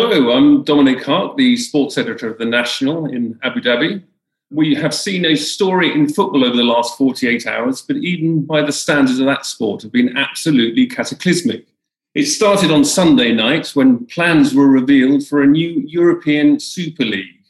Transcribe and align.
Hello, 0.00 0.30
I'm 0.30 0.62
Dominic 0.62 1.02
Hart, 1.02 1.36
the 1.36 1.56
sports 1.56 1.98
editor 1.98 2.30
of 2.30 2.38
The 2.38 2.44
National 2.44 3.06
in 3.06 3.36
Abu 3.42 3.60
Dhabi. 3.60 4.00
We 4.48 4.72
have 4.76 4.94
seen 4.94 5.24
a 5.24 5.34
story 5.34 5.92
in 5.92 6.08
football 6.08 6.44
over 6.44 6.56
the 6.56 6.62
last 6.62 6.96
48 6.96 7.48
hours, 7.48 7.82
but 7.82 7.96
even 7.96 8.46
by 8.46 8.62
the 8.62 8.70
standards 8.70 9.18
of 9.18 9.26
that 9.26 9.44
sport, 9.44 9.82
have 9.82 9.90
been 9.90 10.16
absolutely 10.16 10.86
cataclysmic. 10.86 11.66
It 12.14 12.26
started 12.26 12.70
on 12.70 12.84
Sunday 12.84 13.32
night 13.32 13.70
when 13.70 14.06
plans 14.06 14.54
were 14.54 14.68
revealed 14.68 15.26
for 15.26 15.42
a 15.42 15.48
new 15.48 15.82
European 15.84 16.60
Super 16.60 17.04
League 17.04 17.44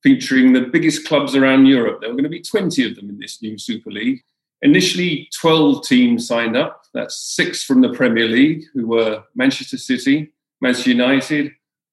featuring 0.00 0.52
the 0.52 0.60
biggest 0.60 1.08
clubs 1.08 1.34
around 1.34 1.66
Europe. 1.66 2.00
There 2.00 2.10
were 2.10 2.14
going 2.14 2.22
to 2.22 2.30
be 2.30 2.40
20 2.40 2.88
of 2.88 2.94
them 2.94 3.10
in 3.10 3.18
this 3.18 3.42
new 3.42 3.58
Super 3.58 3.90
League. 3.90 4.22
Initially, 4.62 5.28
12 5.40 5.84
teams 5.84 6.28
signed 6.28 6.56
up. 6.56 6.84
That's 6.94 7.34
six 7.34 7.64
from 7.64 7.80
the 7.80 7.92
Premier 7.92 8.28
League, 8.28 8.66
who 8.74 8.86
were 8.86 9.24
Manchester 9.34 9.76
City, 9.76 10.32
Manchester 10.60 10.90
United, 10.90 11.50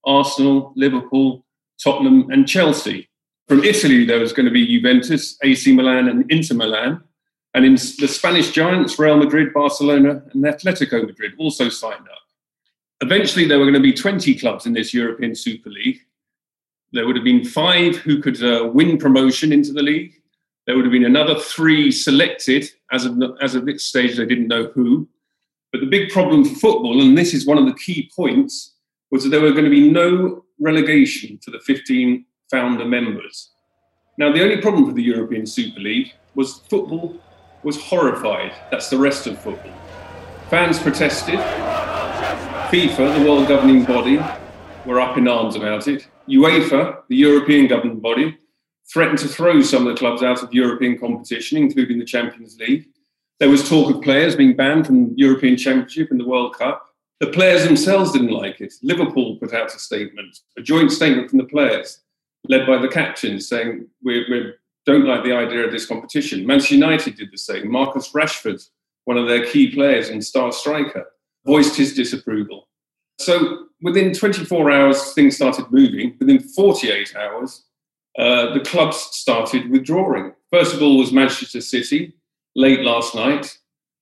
Arsenal, 0.08 0.74
Liverpool, 0.76 1.46
Tottenham, 1.84 2.30
and 2.32 2.48
Chelsea. 2.48 3.10
From 3.48 3.64
Italy, 3.64 4.06
there 4.06 4.20
was 4.20 4.34
going 4.34 4.46
to 4.46 4.52
be 4.52 4.66
Juventus, 4.66 5.38
AC 5.44 5.74
Milan, 5.74 6.10
and 6.10 6.30
Inter 6.32 6.56
Milan. 6.56 7.04
And 7.54 7.66
in 7.66 7.74
the 7.74 8.08
Spanish 8.08 8.52
giants, 8.52 9.00
Real 9.00 9.18
Madrid, 9.18 9.54
Barcelona, 9.54 10.24
and 10.34 10.44
Atletico 10.44 11.06
Madrid 11.06 11.34
also 11.38 11.70
signed 11.70 12.08
up. 12.08 12.20
Eventually, 13.02 13.46
there 13.46 13.60
were 13.60 13.66
going 13.66 13.74
to 13.76 13.80
be 13.80 13.94
20 13.94 14.36
clubs 14.36 14.66
in 14.66 14.74
this 14.74 14.94
European 14.94 15.36
Super 15.36 15.70
League. 15.70 16.00
There 16.94 17.06
would 17.06 17.16
have 17.16 17.26
been 17.26 17.46
five 17.46 17.98
who 17.98 18.22
could 18.22 18.42
uh, 18.42 18.70
win 18.74 18.98
promotion 18.98 19.52
into 19.52 19.72
the 19.74 19.84
league. 19.84 20.14
There 20.66 20.76
would 20.76 20.86
have 20.86 20.92
been 20.92 21.06
another 21.06 21.40
three 21.40 21.92
selected. 21.92 22.70
As 22.92 23.06
of, 23.06 23.22
as 23.42 23.56
of 23.56 23.66
this 23.66 23.84
stage, 23.84 24.18
they 24.18 24.26
didn't 24.26 24.48
know 24.48 24.72
who. 24.74 25.08
But 25.72 25.82
the 25.82 25.88
big 25.88 26.10
problem 26.12 26.44
for 26.44 26.56
football, 26.56 27.02
and 27.02 27.18
this 27.18 27.34
is 27.34 27.46
one 27.46 27.58
of 27.58 27.66
the 27.66 27.74
key 27.74 28.10
points, 28.16 28.76
was 29.12 29.24
that 29.24 29.30
there 29.30 29.42
were 29.42 29.52
going 29.52 29.66
to 29.66 29.70
be 29.70 29.90
no 29.90 30.46
relegation 30.60 31.40
for 31.44 31.52
the 31.52 31.60
15 31.60 32.26
founder 32.50 32.86
members. 32.86 33.52
Now, 34.18 34.32
the 34.32 34.42
only 34.42 34.58
problem 34.58 34.86
for 34.86 34.94
the 34.94 35.04
European 35.04 35.46
Super 35.46 35.80
League 35.80 36.14
was 36.36 36.60
football 36.70 37.16
was 37.64 37.82
horrified. 37.82 38.54
That's 38.72 38.90
the 38.90 38.98
rest 38.98 39.28
of 39.28 39.40
football. 39.40 39.74
Fans 40.50 40.80
protested. 40.80 41.40
FIFA, 42.70 43.20
the 43.20 43.30
world 43.30 43.48
governing 43.48 43.86
body, 43.86 44.20
were 44.86 45.00
up 45.00 45.18
in 45.18 45.28
arms 45.28 45.56
about 45.56 45.88
it. 45.88 46.08
UEFA, 46.28 47.02
the 47.10 47.16
European 47.16 47.68
governing 47.68 48.00
body, 48.00 48.38
threatened 48.92 49.20
to 49.20 49.28
throw 49.28 49.62
some 49.62 49.86
of 49.86 49.94
the 49.94 50.00
clubs 50.00 50.24
out 50.24 50.44
of 50.44 50.54
European 50.54 50.98
competition, 50.98 51.58
including 51.58 52.00
the 52.00 52.06
Champions 52.06 52.58
League. 52.60 52.88
There 53.40 53.50
was 53.50 53.68
talk 53.68 53.94
of 53.94 54.02
players 54.02 54.36
being 54.36 54.56
banned 54.56 54.88
from 54.88 55.14
European 55.16 55.58
Championship 55.58 56.10
and 56.12 56.20
the 56.20 56.28
World 56.28 56.58
Cup. 56.58 56.86
The 57.20 57.28
players 57.28 57.64
themselves 57.64 58.12
didn't 58.12 58.32
like 58.32 58.62
it. 58.62 58.74
Liverpool 58.84 59.38
put 59.38 59.54
out 59.54 59.74
a 59.74 59.80
statement, 59.80 60.40
a 60.58 60.62
joint 60.62 60.92
statement 60.92 61.30
from 61.30 61.40
the 61.40 61.46
players, 61.46 62.02
led 62.48 62.68
by 62.68 62.78
the 62.78 62.88
captain, 62.88 63.40
saying, 63.40 63.88
We, 64.04 64.26
we 64.30 64.54
don't 64.86 65.06
like 65.06 65.24
the 65.24 65.34
idea 65.34 65.66
of 65.66 65.72
this 65.72 65.88
competition. 65.88 66.46
Manchester 66.46 66.76
United 66.76 67.16
did 67.18 67.32
the 67.32 67.38
same. 67.38 67.72
Marcus 67.72 68.12
Rashford, 68.14 68.64
one 69.06 69.18
of 69.18 69.28
their 69.28 69.46
key 69.46 69.74
players 69.74 70.10
and 70.10 70.24
star 70.24 70.52
striker, 70.52 71.08
voiced 71.46 71.76
his 71.76 71.96
disapproval. 71.96 72.68
So 73.20 73.66
within 73.82 74.14
24 74.14 74.72
hours, 74.72 75.14
things 75.14 75.36
started 75.36 75.66
moving. 75.72 76.16
Within 76.20 76.40
48 76.40 77.16
hours, 77.16 77.66
uh, 78.18 78.54
the 78.54 78.60
clubs 78.60 78.98
started 79.12 79.70
withdrawing. 79.70 80.34
First 80.52 80.74
of 80.76 80.82
all 80.82 80.98
was 80.98 81.12
Manchester 81.12 81.62
City, 81.62 82.14
late 82.56 82.82
last 82.82 83.16
night, 83.16 83.58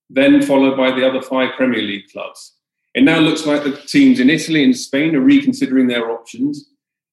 then 0.09 0.41
followed 0.41 0.77
by 0.77 0.91
the 0.91 1.07
other 1.07 1.21
five 1.21 1.51
Premier 1.57 1.81
League 1.81 2.09
clubs. 2.11 2.54
It 2.95 3.03
now 3.03 3.19
looks 3.19 3.45
like 3.45 3.65
the 3.65 3.75
teams 3.75 4.21
in 4.21 4.29
Italy 4.29 4.63
and 4.63 4.75
Spain 4.75 5.17
are 5.17 5.19
reconsidering 5.19 5.87
their 5.87 6.11
options. 6.11 6.69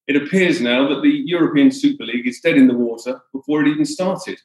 It 0.07 0.15
appears 0.15 0.61
now 0.61 0.87
that 0.87 1.01
the 1.01 1.09
European 1.25 1.71
Super 1.71 2.05
League 2.05 2.25
is 2.25 2.39
dead 2.39 2.55
in 2.55 2.67
the 2.67 2.73
water 2.73 3.21
before 3.33 3.61
it 3.61 3.67
even 3.67 3.83
started. 3.83 4.39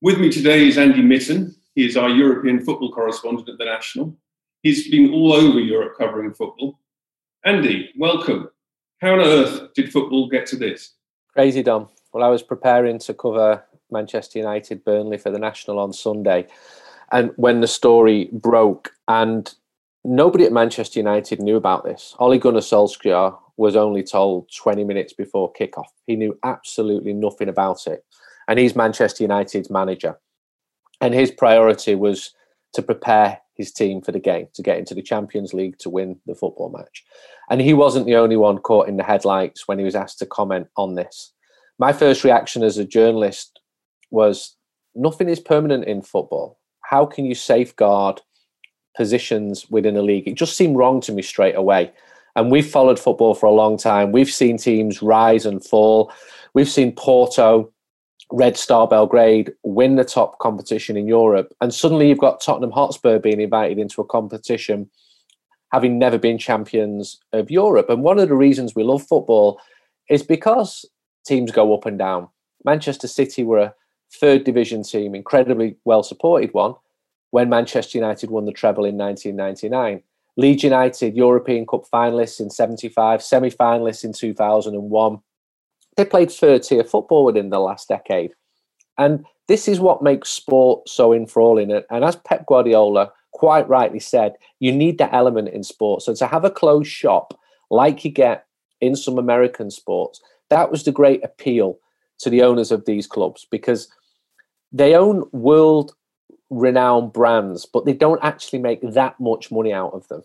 With 0.00 0.18
me 0.18 0.30
today 0.30 0.66
is 0.66 0.78
Andy 0.78 1.02
Mitten. 1.02 1.54
He 1.74 1.84
is 1.84 1.98
our 1.98 2.08
European 2.08 2.64
football 2.64 2.90
correspondent 2.90 3.50
at 3.50 3.58
The 3.58 3.66
National. 3.66 4.16
He's 4.62 4.90
been 4.90 5.12
all 5.12 5.34
over 5.34 5.60
Europe 5.60 5.98
covering 5.98 6.32
football. 6.32 6.78
Andy, 7.44 7.90
welcome. 7.98 8.48
How 9.02 9.12
on 9.12 9.20
earth 9.20 9.74
did 9.74 9.92
football 9.92 10.30
get 10.30 10.46
to 10.46 10.56
this? 10.56 10.94
Crazy, 11.34 11.62
Dom. 11.62 11.90
Well, 12.14 12.24
I 12.24 12.28
was 12.28 12.42
preparing 12.42 12.98
to 13.00 13.12
cover 13.12 13.62
Manchester 13.90 14.38
United 14.38 14.84
Burnley 14.84 15.18
for 15.18 15.28
The 15.28 15.38
National 15.38 15.78
on 15.78 15.92
Sunday. 15.92 16.46
And 17.12 17.32
when 17.36 17.60
the 17.60 17.66
story 17.66 18.30
broke, 18.32 18.92
and 19.06 19.54
nobody 20.04 20.44
at 20.44 20.52
Manchester 20.52 21.00
United 21.00 21.40
knew 21.40 21.56
about 21.56 21.84
this. 21.84 22.14
Ole 22.18 22.38
Gunnar 22.38 22.60
Solskjaer 22.60 23.36
was 23.56 23.76
only 23.76 24.02
told 24.02 24.50
20 24.54 24.84
minutes 24.84 25.12
before 25.12 25.52
kickoff. 25.52 25.86
He 26.06 26.16
knew 26.16 26.38
absolutely 26.44 27.12
nothing 27.12 27.48
about 27.48 27.86
it. 27.86 28.04
And 28.48 28.58
he's 28.58 28.76
Manchester 28.76 29.24
United's 29.24 29.70
manager. 29.70 30.18
And 31.00 31.14
his 31.14 31.30
priority 31.30 31.94
was 31.94 32.34
to 32.74 32.82
prepare 32.82 33.40
his 33.54 33.72
team 33.72 34.02
for 34.02 34.12
the 34.12 34.18
game, 34.18 34.48
to 34.54 34.62
get 34.62 34.78
into 34.78 34.94
the 34.94 35.02
Champions 35.02 35.54
League 35.54 35.78
to 35.78 35.88
win 35.88 36.18
the 36.26 36.34
football 36.34 36.70
match. 36.70 37.04
And 37.48 37.60
he 37.60 37.72
wasn't 37.72 38.06
the 38.06 38.16
only 38.16 38.36
one 38.36 38.58
caught 38.58 38.88
in 38.88 38.96
the 38.96 39.04
headlights 39.04 39.68
when 39.68 39.78
he 39.78 39.84
was 39.84 39.94
asked 39.94 40.18
to 40.18 40.26
comment 40.26 40.66
on 40.76 40.94
this. 40.94 41.32
My 41.78 41.92
first 41.92 42.24
reaction 42.24 42.62
as 42.62 42.78
a 42.78 42.84
journalist 42.84 43.60
was 44.10 44.56
nothing 44.94 45.28
is 45.28 45.40
permanent 45.40 45.84
in 45.84 46.02
football. 46.02 46.58
How 46.82 47.06
can 47.06 47.24
you 47.24 47.34
safeguard 47.34 48.20
positions 48.96 49.70
within 49.70 49.96
a 49.96 50.02
league. 50.02 50.28
It 50.28 50.34
just 50.34 50.56
seemed 50.56 50.76
wrong 50.76 51.00
to 51.02 51.12
me 51.12 51.22
straight 51.22 51.56
away. 51.56 51.92
And 52.36 52.50
we've 52.50 52.68
followed 52.68 52.98
football 52.98 53.34
for 53.34 53.46
a 53.46 53.52
long 53.52 53.76
time. 53.76 54.12
We've 54.12 54.30
seen 54.30 54.56
teams 54.56 55.02
rise 55.02 55.46
and 55.46 55.64
fall. 55.64 56.12
We've 56.52 56.68
seen 56.68 56.92
Porto, 56.92 57.72
Red 58.32 58.56
Star 58.56 58.88
Belgrade 58.88 59.52
win 59.62 59.96
the 59.96 60.04
top 60.04 60.38
competition 60.40 60.96
in 60.96 61.06
Europe. 61.06 61.54
And 61.60 61.72
suddenly 61.72 62.08
you've 62.08 62.18
got 62.18 62.40
Tottenham 62.40 62.72
Hotspur 62.72 63.18
being 63.18 63.40
invited 63.40 63.78
into 63.78 64.00
a 64.00 64.06
competition 64.06 64.90
having 65.72 65.98
never 65.98 66.18
been 66.18 66.38
champions 66.38 67.20
of 67.32 67.50
Europe. 67.50 67.90
And 67.90 68.02
one 68.02 68.18
of 68.18 68.28
the 68.28 68.36
reasons 68.36 68.74
we 68.74 68.84
love 68.84 69.06
football 69.06 69.60
is 70.08 70.22
because 70.22 70.84
teams 71.26 71.50
go 71.50 71.74
up 71.74 71.86
and 71.86 71.98
down. 71.98 72.28
Manchester 72.64 73.08
City 73.08 73.42
were 73.42 73.58
a 73.58 73.74
third 74.12 74.44
division 74.44 74.82
team, 74.84 75.14
incredibly 75.14 75.76
well 75.84 76.02
supported 76.02 76.54
one 76.54 76.74
when 77.34 77.48
Manchester 77.48 77.98
United 77.98 78.30
won 78.30 78.44
the 78.44 78.52
treble 78.52 78.84
in 78.84 78.96
1999. 78.96 80.04
Leeds 80.36 80.62
United, 80.62 81.16
European 81.16 81.66
Cup 81.66 81.82
finalists 81.92 82.38
in 82.38 82.48
75, 82.48 83.20
semi 83.24 83.50
finalists 83.50 84.04
in 84.04 84.12
2001. 84.12 85.18
They 85.96 86.04
played 86.04 86.30
third 86.30 86.62
tier 86.62 86.84
football 86.84 87.24
within 87.24 87.50
the 87.50 87.58
last 87.58 87.88
decade. 87.88 88.34
And 88.98 89.26
this 89.48 89.66
is 89.66 89.80
what 89.80 90.00
makes 90.00 90.28
sport 90.28 90.88
so 90.88 91.12
enthralling. 91.12 91.72
And 91.90 92.04
as 92.04 92.14
Pep 92.14 92.46
Guardiola 92.46 93.10
quite 93.32 93.68
rightly 93.68 93.98
said, 93.98 94.34
you 94.60 94.70
need 94.70 94.98
that 94.98 95.12
element 95.12 95.48
in 95.48 95.64
sport. 95.64 96.02
So 96.02 96.14
to 96.14 96.28
have 96.28 96.44
a 96.44 96.52
closed 96.52 96.88
shop 96.88 97.36
like 97.68 98.04
you 98.04 98.12
get 98.12 98.46
in 98.80 98.94
some 98.94 99.18
American 99.18 99.72
sports, 99.72 100.20
that 100.50 100.70
was 100.70 100.84
the 100.84 100.92
great 100.92 101.24
appeal 101.24 101.80
to 102.18 102.30
the 102.30 102.42
owners 102.42 102.70
of 102.70 102.84
these 102.84 103.08
clubs 103.08 103.44
because 103.50 103.88
they 104.70 104.94
own 104.94 105.24
world 105.32 105.96
renowned 106.54 107.12
brands, 107.12 107.66
but 107.66 107.84
they 107.84 107.92
don't 107.92 108.22
actually 108.22 108.58
make 108.58 108.80
that 108.82 109.18
much 109.18 109.50
money 109.50 109.72
out 109.72 109.92
of 109.92 110.06
them. 110.08 110.22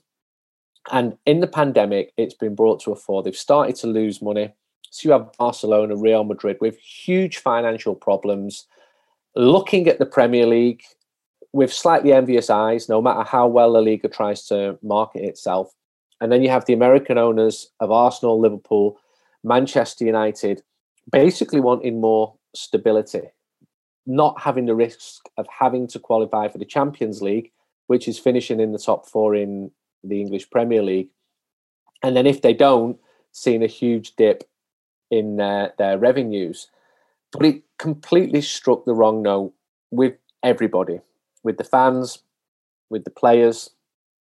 And 0.92 1.18
in 1.26 1.40
the 1.40 1.48
pandemic, 1.48 2.14
it's 2.18 2.34
been 2.34 2.56
brought 2.56 2.80
to 2.82 2.92
a 2.92 2.96
fore. 2.96 3.22
They've 3.22 3.36
started 3.36 3.76
to 3.78 3.88
lose 3.88 4.22
money. 4.22 4.54
So 4.92 5.08
you 5.08 5.14
have 5.14 5.32
Barcelona, 5.38 5.96
Real 5.96 6.24
Madrid 6.24 6.58
with 6.62 6.78
huge 6.78 7.38
financial 7.38 7.96
problems. 7.96 8.66
Looking 9.36 9.88
at 9.88 10.00
the 10.00 10.06
Premier 10.06 10.48
League 10.48 10.82
with 11.54 11.74
slightly 11.74 12.14
envious 12.14 12.50
eyes, 12.50 12.90
no 12.90 13.02
matter 13.02 13.24
how 13.24 13.48
well 13.48 13.72
La 13.72 13.80
Liga 13.80 14.08
tries 14.08 14.46
to 14.48 14.78
market 14.82 15.24
itself. 15.24 15.74
And 16.22 16.32
then 16.32 16.42
you 16.42 16.50
have 16.50 16.66
the 16.66 16.74
American 16.74 17.18
owners 17.18 17.70
of 17.80 17.92
Arsenal, 17.92 18.40
Liverpool, 18.40 19.00
Manchester 19.44 20.06
United, 20.06 20.62
basically 21.12 21.60
wanting 21.60 22.02
more 22.02 22.36
stability 22.56 23.30
not 24.10 24.42
having 24.42 24.66
the 24.66 24.76
risk 24.76 25.30
of 25.38 25.46
having 25.48 25.88
to 25.88 26.00
qualify 26.00 26.48
for 26.48 26.58
the 26.58 26.66
Champions 26.66 27.22
League, 27.22 27.52
which 27.86 28.08
is 28.08 28.18
finishing 28.18 28.60
in 28.60 28.72
the 28.72 28.80
top 28.80 29.08
four 29.08 29.36
in 29.36 29.70
the 30.04 30.20
English 30.20 30.50
Premier 30.50 30.82
League. 30.82 31.10
And 32.02 32.18
then 32.18 32.26
if 32.26 32.42
they 32.42 32.54
don't, 32.54 32.98
seeing 33.32 33.64
a 33.64 33.68
huge 33.68 34.16
dip 34.16 34.50
in 35.12 35.38
their, 35.38 35.74
their 35.78 36.00
revenues. 36.00 36.70
But 37.32 37.46
it 37.46 37.64
completely 37.78 38.42
struck 38.42 38.84
the 38.86 38.96
wrong 38.96 39.22
note 39.22 39.54
with 39.92 40.16
everybody, 40.42 41.02
with 41.44 41.60
the 41.60 41.64
fans, 41.64 42.24
with 42.90 43.04
the 43.04 43.12
players, 43.12 43.70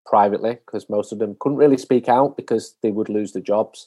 privately, 0.05 0.59
because 0.67 0.91
most 0.91 1.13
of 1.13 1.21
them 1.21 1.37
couldn't 1.39 1.59
really 1.59 1.79
speak 1.79 2.09
out 2.09 2.37
because 2.37 2.75
they 2.83 2.91
would 2.91 3.09
lose 3.09 3.33
their 3.33 3.43
jobs. 3.43 3.87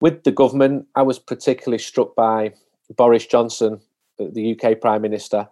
With 0.00 0.22
the 0.22 0.30
government, 0.30 0.86
I 0.94 1.02
was 1.02 1.18
particularly 1.18 1.78
struck 1.78 2.14
by 2.14 2.52
Boris 2.96 3.26
Johnson 3.26 3.80
the 4.18 4.58
UK 4.58 4.80
Prime 4.80 5.02
Minister, 5.02 5.48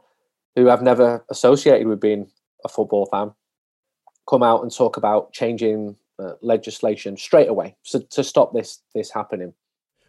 who 0.55 0.71
I've 0.71 0.83
never 0.83 1.25
associated 1.31 1.87
with 1.87 2.01
being 2.01 2.31
a 2.65 2.69
football 2.69 3.07
fan, 3.07 3.33
come 4.29 4.43
out 4.43 4.63
and 4.63 4.75
talk 4.75 4.97
about 4.97 5.33
changing 5.33 5.97
uh, 6.19 6.33
legislation 6.41 7.17
straight 7.17 7.49
away 7.49 7.77
so, 7.83 8.01
to 8.01 8.25
stop 8.25 8.53
this 8.55 8.81
this 8.95 9.11
happening 9.11 9.53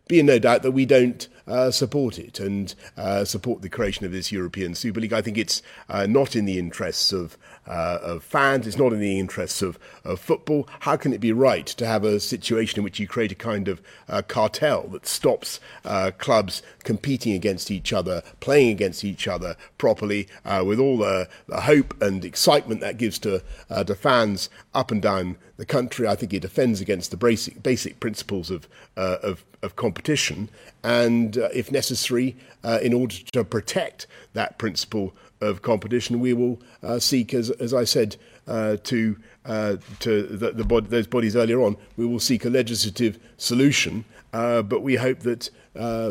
be 0.07 0.19
in 0.19 0.25
no 0.25 0.39
doubt 0.39 0.63
that 0.63 0.71
we 0.71 0.85
don't 0.85 1.27
uh, 1.47 1.71
support 1.71 2.19
it 2.19 2.39
and 2.39 2.75
uh, 2.97 3.23
support 3.23 3.61
the 3.61 3.69
creation 3.69 4.05
of 4.05 4.11
this 4.11 4.31
European 4.31 4.75
Super 4.75 4.99
League. 4.99 5.13
I 5.13 5.21
think 5.21 5.37
it's 5.37 5.61
uh, 5.89 6.05
not 6.05 6.35
in 6.35 6.45
the 6.45 6.59
interests 6.59 7.13
of 7.13 7.37
uh, 7.65 7.99
of 8.01 8.23
fans. 8.23 8.65
It's 8.65 8.77
not 8.77 8.93
in 8.93 8.99
the 8.99 9.19
interests 9.19 9.61
of, 9.61 9.77
of 10.05 10.21
football. 10.21 10.69
How 10.81 10.95
can 10.95 11.11
it 11.11 11.19
be 11.19 11.33
right 11.33 11.65
to 11.65 11.85
have 11.85 12.05
a 12.05 12.19
situation 12.19 12.79
in 12.79 12.83
which 12.85 12.97
you 12.97 13.07
create 13.07 13.31
a 13.33 13.35
kind 13.35 13.67
of 13.67 13.81
uh, 14.07 14.21
cartel 14.21 14.87
that 14.89 15.05
stops 15.05 15.59
uh, 15.83 16.11
clubs 16.17 16.63
competing 16.85 17.33
against 17.33 17.69
each 17.69 17.91
other, 17.91 18.23
playing 18.39 18.69
against 18.69 19.03
each 19.03 19.27
other 19.27 19.57
properly, 19.77 20.29
with 20.63 20.79
all 20.79 20.97
the, 20.97 21.27
the, 21.47 21.61
hope 21.61 22.01
and 22.01 22.23
excitement 22.23 22.79
that 22.79 22.97
gives 22.97 23.19
to 23.19 23.43
to 23.69 23.95
fans 23.95 24.49
up 24.73 24.89
and 24.89 25.01
down 25.01 25.37
the 25.57 25.65
country? 25.65 26.07
I 26.07 26.15
think 26.15 26.33
it 26.33 26.45
offends 26.45 26.79
against 26.81 27.11
the 27.11 27.17
basic 27.17 27.61
basic 27.61 27.99
principles 27.99 28.49
of 28.49 28.67
of 28.95 29.43
of 29.61 29.75
competition, 29.75 30.49
and 30.83 31.37
uh, 31.37 31.49
if 31.53 31.71
necessary, 31.71 32.35
uh, 32.63 32.79
in 32.81 32.93
order 32.93 33.15
to 33.33 33.43
protect 33.43 34.07
that 34.33 34.57
principle 34.57 35.13
of 35.41 35.61
competition, 35.61 36.19
we 36.19 36.33
will 36.33 36.59
uh, 36.83 36.99
seek, 36.99 37.33
as, 37.33 37.49
as 37.51 37.73
I 37.73 37.83
said 37.83 38.15
uh, 38.47 38.77
to 38.83 39.17
uh, 39.45 39.77
to 39.99 40.23
the, 40.23 40.51
the 40.51 40.63
bod- 40.63 40.89
those 40.89 41.07
bodies 41.07 41.35
earlier 41.35 41.61
on, 41.61 41.77
we 41.95 42.05
will 42.05 42.19
seek 42.19 42.45
a 42.45 42.49
legislative 42.49 43.19
solution, 43.37 44.05
uh, 44.33 44.61
but 44.61 44.81
we 44.81 44.95
hope 44.95 45.19
that 45.19 45.49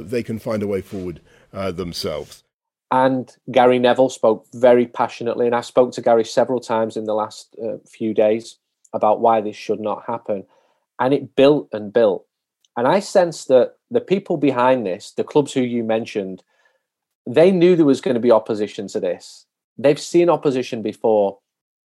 they 0.08 0.22
can 0.22 0.38
find 0.38 0.62
a 0.62 0.66
way 0.66 0.81
forward 0.81 1.20
themselves. 1.52 2.43
And 2.93 3.34
Gary 3.50 3.81
Neville 3.81 4.10
spoke 4.10 4.46
very 4.54 4.87
passionately, 4.87 5.46
and 5.46 5.54
I 5.54 5.60
spoke 5.60 5.93
to 5.93 6.00
Gary 6.00 6.25
several 6.25 6.60
times 6.60 6.96
in 6.96 7.04
the 7.04 7.14
last 7.14 7.56
few 7.90 8.14
days 8.14 8.58
about 8.96 9.20
why 9.20 9.40
this 9.40 9.56
should 9.56 9.81
not 9.81 10.04
happen. 10.06 10.44
And 10.98 11.14
it 11.14 11.37
built 11.37 11.69
and 11.72 11.93
built 11.93 12.26
and 12.76 12.87
I 12.87 13.00
sense 13.00 13.46
that 13.46 13.76
the 13.90 14.00
people 14.00 14.37
behind 14.37 14.87
this, 14.87 15.12
the 15.12 15.25
clubs 15.25 15.52
who 15.52 15.62
you 15.62 15.82
mentioned, 15.82 16.43
they 17.26 17.50
knew 17.50 17.75
there 17.75 17.87
was 17.87 18.02
going 18.02 18.14
to 18.14 18.20
be 18.20 18.31
opposition 18.31 18.87
to 18.88 19.00
this. 19.00 19.46
They've 19.78 20.00
seen 20.00 20.28
opposition 20.28 20.82
before. 20.82 21.38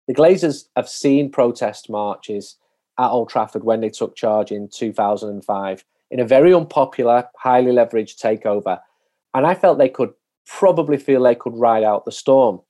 The 0.08 0.14
Glazers 0.14 0.64
have 0.76 0.88
seen 0.88 1.30
protest 1.30 1.88
marches 1.88 2.56
at 2.98 3.10
Old 3.10 3.28
Trafford 3.28 3.64
when 3.64 3.80
they 3.80 3.88
took 3.88 4.16
charge 4.16 4.50
in 4.50 4.68
2005 4.68 5.84
in 6.10 6.20
a 6.20 6.26
very 6.26 6.52
unpopular, 6.52 7.28
highly 7.36 7.70
leveraged 7.70 8.20
takeover. 8.20 8.80
And 9.32 9.46
I 9.46 9.54
felt 9.54 9.78
they 9.78 9.88
could 9.88 10.12
probably 10.44 10.96
feel 10.96 11.22
they 11.22 11.36
could 11.36 11.56
ride 11.56 11.84
out 11.84 12.04
the 12.04 12.12
storm. 12.12 12.60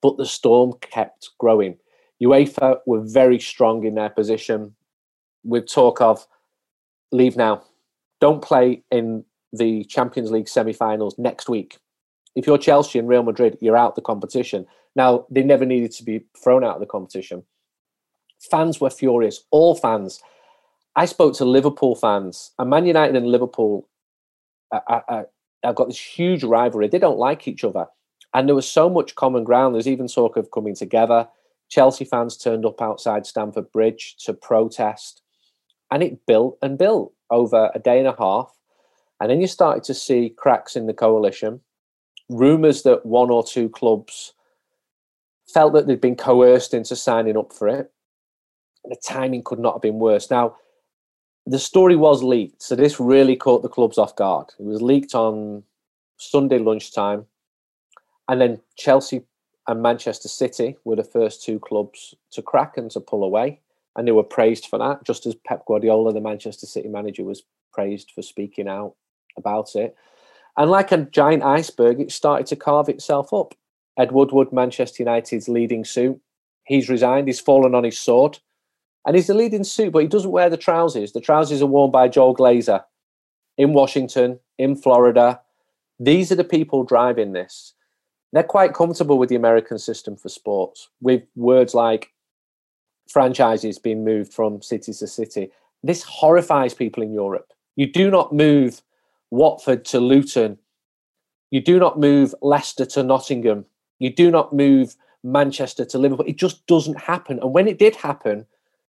But 0.00 0.16
the 0.16 0.24
storm 0.24 0.72
kept 0.80 1.30
growing. 1.38 1.76
UEFA 2.22 2.78
were 2.86 3.00
very 3.00 3.38
strong 3.38 3.84
in 3.84 3.94
their 3.94 4.10
position 4.10 4.74
with 5.44 5.66
talk 5.66 6.00
of 6.00 6.26
leave 7.12 7.36
now. 7.36 7.62
Don't 8.20 8.42
play 8.42 8.82
in 8.90 9.24
the 9.52 9.84
Champions 9.84 10.30
League 10.30 10.48
semi-finals 10.48 11.16
next 11.18 11.48
week. 11.48 11.78
If 12.36 12.46
you're 12.46 12.58
Chelsea 12.58 12.98
and 12.98 13.08
Real 13.08 13.22
Madrid, 13.22 13.58
you're 13.60 13.76
out 13.76 13.94
the 13.94 14.02
competition. 14.02 14.66
Now 14.94 15.26
they 15.30 15.42
never 15.42 15.64
needed 15.64 15.92
to 15.92 16.04
be 16.04 16.24
thrown 16.42 16.62
out 16.62 16.74
of 16.74 16.80
the 16.80 16.86
competition. 16.86 17.42
Fans 18.50 18.80
were 18.80 18.90
furious. 18.90 19.44
All 19.50 19.74
fans. 19.74 20.20
I 20.96 21.06
spoke 21.06 21.34
to 21.34 21.44
Liverpool 21.44 21.94
fans, 21.94 22.52
and 22.58 22.70
Man 22.70 22.86
United 22.86 23.16
and 23.16 23.26
Liverpool. 23.26 23.88
I, 24.72 25.02
I, 25.08 25.24
I've 25.64 25.74
got 25.74 25.88
this 25.88 25.98
huge 25.98 26.44
rivalry. 26.44 26.88
They 26.88 26.98
don't 26.98 27.18
like 27.18 27.48
each 27.48 27.64
other, 27.64 27.86
and 28.34 28.48
there 28.48 28.54
was 28.54 28.68
so 28.68 28.88
much 28.88 29.14
common 29.14 29.44
ground. 29.44 29.74
There's 29.74 29.88
even 29.88 30.08
talk 30.08 30.36
of 30.36 30.50
coming 30.50 30.74
together. 30.74 31.28
Chelsea 31.70 32.04
fans 32.04 32.36
turned 32.36 32.66
up 32.66 32.82
outside 32.82 33.24
Stamford 33.24 33.70
Bridge 33.72 34.16
to 34.24 34.34
protest 34.34 35.22
and 35.90 36.02
it 36.02 36.26
built 36.26 36.58
and 36.60 36.76
built 36.76 37.12
over 37.30 37.70
a 37.74 37.78
day 37.78 37.98
and 37.98 38.08
a 38.08 38.16
half. 38.18 38.52
And 39.20 39.30
then 39.30 39.40
you 39.40 39.46
started 39.46 39.84
to 39.84 39.94
see 39.94 40.34
cracks 40.36 40.76
in 40.76 40.86
the 40.86 40.94
coalition, 40.94 41.60
rumours 42.28 42.82
that 42.82 43.06
one 43.06 43.30
or 43.30 43.44
two 43.44 43.68
clubs 43.68 44.32
felt 45.52 45.72
that 45.72 45.86
they'd 45.86 46.00
been 46.00 46.16
coerced 46.16 46.74
into 46.74 46.96
signing 46.96 47.36
up 47.36 47.52
for 47.52 47.68
it. 47.68 47.92
The 48.84 48.96
timing 49.06 49.42
could 49.44 49.58
not 49.58 49.74
have 49.74 49.82
been 49.82 49.98
worse. 49.98 50.30
Now, 50.30 50.56
the 51.46 51.58
story 51.58 51.96
was 51.96 52.22
leaked, 52.22 52.62
so 52.62 52.76
this 52.76 53.00
really 53.00 53.36
caught 53.36 53.62
the 53.62 53.68
clubs 53.68 53.98
off 53.98 54.16
guard. 54.16 54.52
It 54.58 54.64
was 54.64 54.82
leaked 54.82 55.14
on 55.14 55.64
Sunday 56.16 56.58
lunchtime, 56.58 57.26
and 58.28 58.40
then 58.40 58.60
Chelsea 58.76 59.22
and 59.70 59.82
Manchester 59.82 60.28
City 60.28 60.76
were 60.84 60.96
the 60.96 61.04
first 61.04 61.42
two 61.42 61.58
clubs 61.60 62.14
to 62.32 62.42
crack 62.42 62.76
and 62.76 62.90
to 62.90 63.00
pull 63.00 63.24
away 63.24 63.60
and 63.96 64.06
they 64.06 64.12
were 64.12 64.22
praised 64.22 64.66
for 64.66 64.78
that, 64.78 65.04
just 65.04 65.26
as 65.26 65.34
Pep 65.34 65.66
Guardiola, 65.66 66.12
the 66.12 66.20
Manchester 66.20 66.66
City 66.66 66.88
manager, 66.88 67.24
was 67.24 67.42
praised 67.72 68.12
for 68.14 68.22
speaking 68.22 68.68
out 68.68 68.94
about 69.36 69.74
it. 69.74 69.96
And 70.56 70.70
like 70.70 70.92
a 70.92 70.98
giant 70.98 71.42
iceberg, 71.42 72.00
it 72.00 72.12
started 72.12 72.46
to 72.48 72.56
carve 72.56 72.88
itself 72.88 73.32
up. 73.32 73.54
Ed 73.98 74.12
Woodward, 74.12 74.52
Manchester 74.52 75.02
United's 75.02 75.48
leading 75.48 75.84
suit, 75.84 76.20
he's 76.64 76.88
resigned, 76.88 77.28
he's 77.28 77.40
fallen 77.40 77.74
on 77.74 77.84
his 77.84 77.98
sword. 77.98 78.38
And 79.06 79.16
he's 79.16 79.26
the 79.26 79.34
leading 79.34 79.64
suit, 79.64 79.92
but 79.92 80.02
he 80.02 80.08
doesn't 80.08 80.30
wear 80.30 80.50
the 80.50 80.56
trousers. 80.56 81.12
The 81.12 81.20
trousers 81.20 81.62
are 81.62 81.66
worn 81.66 81.90
by 81.90 82.08
Joel 82.08 82.36
Glazer 82.36 82.84
in 83.56 83.72
Washington, 83.72 84.38
in 84.58 84.76
Florida. 84.76 85.40
These 85.98 86.30
are 86.30 86.36
the 86.36 86.44
people 86.44 86.84
driving 86.84 87.32
this. 87.32 87.74
They're 88.32 88.42
quite 88.42 88.74
comfortable 88.74 89.18
with 89.18 89.28
the 89.28 89.36
American 89.36 89.78
system 89.78 90.16
for 90.16 90.28
sports, 90.28 90.88
with 91.00 91.22
words 91.34 91.74
like 91.74 92.12
franchises 93.08 93.78
being 93.78 94.04
moved 94.04 94.32
from 94.32 94.62
city 94.62 94.92
to 94.92 95.06
city. 95.06 95.50
This 95.82 96.02
horrifies 96.04 96.74
people 96.74 97.02
in 97.02 97.12
Europe. 97.12 97.52
You 97.76 97.90
do 97.90 98.10
not 98.10 98.32
move 98.32 98.82
Watford 99.30 99.84
to 99.86 100.00
Luton. 100.00 100.58
You 101.50 101.60
do 101.60 101.78
not 101.78 101.98
move 101.98 102.34
Leicester 102.42 102.86
to 102.86 103.02
Nottingham. 103.02 103.64
You 103.98 104.10
do 104.10 104.30
not 104.30 104.52
move 104.52 104.94
Manchester 105.24 105.84
to 105.86 105.98
Liverpool. 105.98 106.26
It 106.26 106.36
just 106.36 106.66
doesn't 106.66 107.00
happen. 107.00 107.38
And 107.40 107.52
when 107.52 107.66
it 107.66 107.78
did 107.78 107.96
happen, 107.96 108.46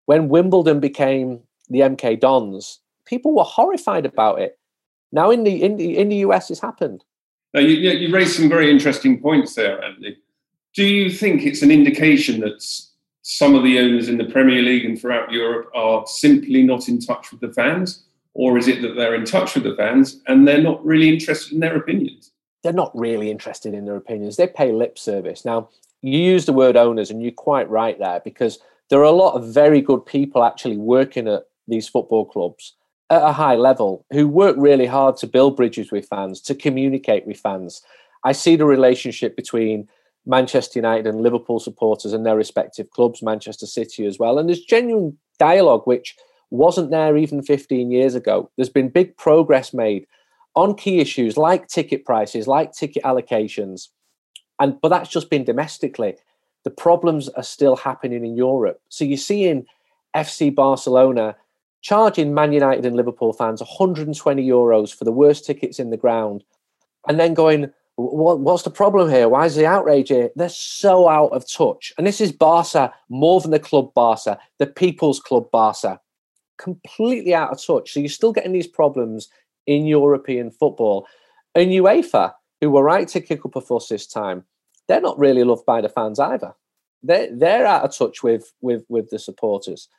when 0.05 0.29
Wimbledon 0.29 0.79
became 0.79 1.41
the 1.69 1.81
MK 1.81 2.19
Dons, 2.19 2.79
people 3.05 3.35
were 3.35 3.43
horrified 3.43 4.05
about 4.05 4.39
it. 4.39 4.57
Now 5.11 5.31
in 5.31 5.43
the 5.43 5.61
in 5.63 5.77
the 5.77 5.97
in 5.97 6.09
the 6.09 6.17
US, 6.17 6.49
it's 6.51 6.59
happened. 6.59 7.03
Now, 7.57 7.63
you, 7.63 7.89
you 7.89 8.13
raised 8.13 8.35
some 8.35 8.49
very 8.49 8.69
interesting 8.69 9.19
points 9.19 9.55
there, 9.55 9.83
Andy. 9.83 10.19
Do 10.75 10.85
you 10.85 11.09
think 11.09 11.41
it's 11.41 11.63
an 11.63 11.71
indication 11.71 12.39
that 12.41 12.63
some 13.23 13.55
of 13.55 13.63
the 13.63 13.79
owners 13.79 14.09
in 14.09 14.19
the 14.19 14.25
Premier 14.25 14.61
League 14.61 14.85
and 14.85 15.01
throughout 15.01 15.31
Europe 15.31 15.71
are 15.73 16.05
simply 16.05 16.61
not 16.61 16.87
in 16.87 16.99
touch 16.99 17.31
with 17.31 17.41
the 17.41 17.51
fans? 17.51 18.03
Or 18.35 18.59
is 18.59 18.67
it 18.67 18.83
that 18.83 18.93
they're 18.95 19.15
in 19.15 19.25
touch 19.25 19.55
with 19.55 19.63
the 19.63 19.75
fans 19.75 20.21
and 20.27 20.47
they're 20.47 20.61
not 20.61 20.85
really 20.85 21.09
interested 21.09 21.53
in 21.53 21.59
their 21.59 21.75
opinions? 21.75 22.31
They're 22.61 22.73
not 22.73 22.91
really 22.93 23.31
interested 23.31 23.73
in 23.73 23.85
their 23.85 23.95
opinions. 23.95 24.35
They 24.35 24.45
pay 24.45 24.71
lip 24.71 24.99
service. 24.99 25.43
Now, 25.43 25.69
you 26.03 26.19
use 26.19 26.45
the 26.45 26.53
word 26.53 26.77
owners, 26.77 27.09
and 27.09 27.23
you're 27.23 27.31
quite 27.31 27.67
right 27.71 27.97
there 27.97 28.21
because 28.23 28.59
there 28.91 28.99
are 28.99 29.03
a 29.03 29.09
lot 29.09 29.33
of 29.33 29.51
very 29.51 29.81
good 29.81 30.05
people 30.05 30.43
actually 30.43 30.77
working 30.77 31.27
at 31.27 31.47
these 31.67 31.89
football 31.89 32.23
clubs 32.23 32.75
at 33.09 33.23
a 33.23 33.31
high 33.31 33.55
level 33.55 34.05
who 34.11 34.27
work 34.27 34.55
really 34.57 34.85
hard 34.85 35.17
to 35.17 35.27
build 35.27 35.55
bridges 35.55 35.91
with 35.91 36.07
fans, 36.07 36.41
to 36.41 36.55
communicate 36.55 37.25
with 37.25 37.39
fans. 37.39 37.81
I 38.23 38.33
see 38.33 38.55
the 38.55 38.65
relationship 38.65 39.35
between 39.35 39.87
Manchester 40.25 40.79
United 40.79 41.07
and 41.07 41.21
Liverpool 41.21 41.59
supporters 41.59 42.11
and 42.11 42.25
their 42.25 42.35
respective 42.35 42.89
clubs, 42.91 43.21
Manchester 43.23 43.65
City 43.65 44.05
as 44.05 44.19
well. 44.19 44.37
And 44.37 44.49
there's 44.49 44.61
genuine 44.61 45.17
dialogue 45.39 45.83
which 45.85 46.15
wasn't 46.49 46.91
there 46.91 47.15
even 47.17 47.41
15 47.41 47.91
years 47.91 48.15
ago. 48.15 48.49
There's 48.55 48.69
been 48.69 48.89
big 48.89 49.15
progress 49.17 49.73
made 49.73 50.05
on 50.55 50.75
key 50.75 50.99
issues 50.99 51.37
like 51.37 51.67
ticket 51.67 52.03
prices, 52.03 52.47
like 52.47 52.73
ticket 52.73 53.03
allocations. 53.03 53.89
And 54.59 54.79
but 54.81 54.89
that's 54.89 55.09
just 55.09 55.29
been 55.29 55.43
domestically. 55.43 56.15
The 56.63 56.71
problems 56.71 57.29
are 57.29 57.43
still 57.43 57.75
happening 57.75 58.25
in 58.25 58.35
Europe. 58.35 58.81
So 58.89 59.05
you're 59.05 59.17
seeing 59.17 59.65
FC 60.15 60.53
Barcelona 60.53 61.35
charging 61.81 62.33
Man 62.33 62.51
United 62.51 62.85
and 62.85 62.95
Liverpool 62.95 63.33
fans 63.33 63.61
120 63.61 64.47
euros 64.47 64.93
for 64.93 65.03
the 65.03 65.11
worst 65.11 65.45
tickets 65.45 65.79
in 65.79 65.89
the 65.89 65.97
ground, 65.97 66.43
and 67.07 67.19
then 67.19 67.33
going, 67.33 67.71
what, 67.97 68.39
what's 68.39 68.63
the 68.63 68.69
problem 68.69 69.09
here? 69.09 69.27
Why 69.27 69.45
is 69.45 69.55
the 69.55 69.65
outrage 69.65 70.09
here? 70.09 70.29
They're 70.35 70.49
so 70.49 71.09
out 71.09 71.31
of 71.31 71.49
touch. 71.49 71.91
And 71.97 72.05
this 72.05 72.21
is 72.21 72.31
Barca 72.31 72.93
more 73.09 73.41
than 73.41 73.51
the 73.51 73.59
club 73.59 73.93
Barca, 73.93 74.37
the 74.59 74.67
people's 74.67 75.19
club 75.19 75.49
Barca, 75.51 75.99
completely 76.57 77.33
out 77.33 77.51
of 77.51 77.63
touch. 77.63 77.93
So 77.93 77.99
you're 77.99 78.09
still 78.09 78.33
getting 78.33 78.53
these 78.53 78.67
problems 78.67 79.29
in 79.65 79.87
European 79.87 80.51
football. 80.51 81.07
And 81.55 81.71
UEFA, 81.71 82.33
who 82.61 82.69
were 82.69 82.83
right 82.83 83.07
to 83.07 83.21
kick 83.21 83.45
up 83.45 83.55
a 83.55 83.61
fuss 83.61 83.87
this 83.87 84.05
time, 84.05 84.45
they're 84.87 85.01
not 85.01 85.17
really 85.17 85.43
loved 85.43 85.65
by 85.65 85.81
the 85.81 85.89
fans 85.89 86.19
either. 86.19 86.53
They're, 87.01 87.35
they're 87.35 87.65
out 87.65 87.83
of 87.83 87.95
touch 87.95 88.21
with, 88.21 88.53
with, 88.61 88.85
with 88.89 89.09
the 89.09 89.19
supporters. 89.19 89.89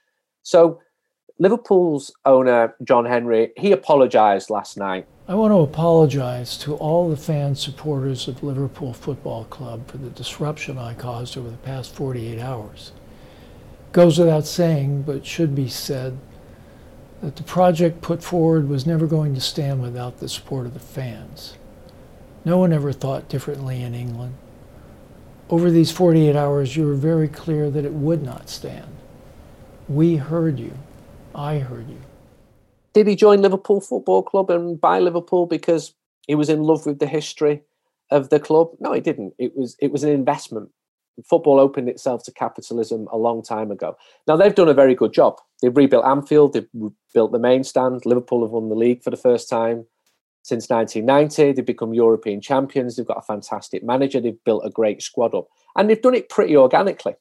So 0.42 0.80
Liverpool's 1.40 2.12
owner, 2.24 2.74
John 2.82 3.04
Henry, 3.04 3.52
he 3.56 3.70
apologised 3.70 4.50
last 4.50 4.76
night. 4.76 5.06
I 5.28 5.36
want 5.36 5.52
to 5.52 5.58
apologize 5.58 6.58
to 6.58 6.74
all 6.74 7.08
the 7.08 7.16
fans, 7.16 7.60
supporters 7.60 8.26
of 8.26 8.42
Liverpool 8.42 8.92
Football 8.92 9.44
Club 9.44 9.86
for 9.88 9.98
the 9.98 10.10
disruption 10.10 10.78
I 10.78 10.94
caused 10.94 11.38
over 11.38 11.48
the 11.48 11.56
past 11.58 11.94
48 11.94 12.40
hours. 12.40 12.90
Goes 13.92 14.18
without 14.18 14.46
saying, 14.46 15.02
but 15.02 15.24
should 15.24 15.54
be 15.54 15.68
said, 15.68 16.18
that 17.22 17.36
the 17.36 17.44
project 17.44 18.00
put 18.00 18.24
forward 18.24 18.68
was 18.68 18.86
never 18.86 19.06
going 19.06 19.34
to 19.34 19.40
stand 19.40 19.80
without 19.80 20.18
the 20.18 20.28
support 20.28 20.66
of 20.66 20.74
the 20.74 20.80
fans. 20.80 21.56
No 22.44 22.58
one 22.58 22.72
ever 22.72 22.92
thought 22.92 23.28
differently 23.28 23.80
in 23.82 23.94
England. 23.94 24.34
Over 25.50 25.70
these 25.70 25.92
48 25.92 26.34
hours, 26.34 26.76
you 26.76 26.84
were 26.84 26.94
very 26.94 27.28
clear 27.28 27.70
that 27.70 27.84
it 27.84 27.92
would 27.92 28.24
not 28.24 28.48
stand. 28.48 28.88
We 29.88 30.16
heard 30.16 30.58
you. 30.58 30.72
I 31.34 31.58
heard 31.58 31.88
you. 31.88 31.98
Did 32.94 33.06
he 33.06 33.16
join 33.16 33.42
Liverpool 33.42 33.80
Football 33.80 34.22
Club 34.22 34.50
and 34.50 34.80
buy 34.80 34.98
Liverpool 34.98 35.46
because 35.46 35.94
he 36.26 36.34
was 36.34 36.48
in 36.48 36.62
love 36.62 36.86
with 36.86 36.98
the 36.98 37.06
history 37.06 37.62
of 38.10 38.30
the 38.30 38.40
club? 38.40 38.70
No, 38.80 38.92
he 38.92 39.00
didn't. 39.00 39.34
It 39.38 39.56
was 39.56 39.76
it 39.80 39.92
was 39.92 40.04
an 40.04 40.10
investment. 40.10 40.70
Football 41.24 41.58
opened 41.58 41.88
itself 41.88 42.22
to 42.24 42.32
capitalism 42.32 43.08
a 43.12 43.18
long 43.18 43.42
time 43.42 43.70
ago. 43.70 43.96
Now 44.26 44.36
they've 44.36 44.54
done 44.54 44.68
a 44.68 44.74
very 44.74 44.94
good 44.94 45.12
job. 45.12 45.38
They've 45.60 45.76
rebuilt 45.76 46.04
Anfield. 46.04 46.52
They've 46.52 46.68
built 47.12 47.32
the 47.32 47.38
main 47.38 47.64
stand. 47.64 48.06
Liverpool 48.06 48.42
have 48.42 48.52
won 48.52 48.68
the 48.68 48.76
league 48.76 49.02
for 49.02 49.10
the 49.10 49.16
first 49.16 49.48
time 49.48 49.86
since 50.42 50.70
1990. 50.70 51.52
They've 51.52 51.66
become 51.66 51.92
European 51.92 52.40
champions. 52.40 52.96
They've 52.96 53.06
got 53.06 53.18
a 53.18 53.22
fantastic 53.22 53.82
manager. 53.82 54.20
They've 54.20 54.44
built 54.44 54.64
a 54.64 54.70
great 54.70 55.02
squad 55.02 55.34
up, 55.34 55.48
and 55.76 55.90
they've 55.90 56.00
done 56.00 56.14
it 56.14 56.28
pretty 56.28 56.56
organically. 56.56 57.14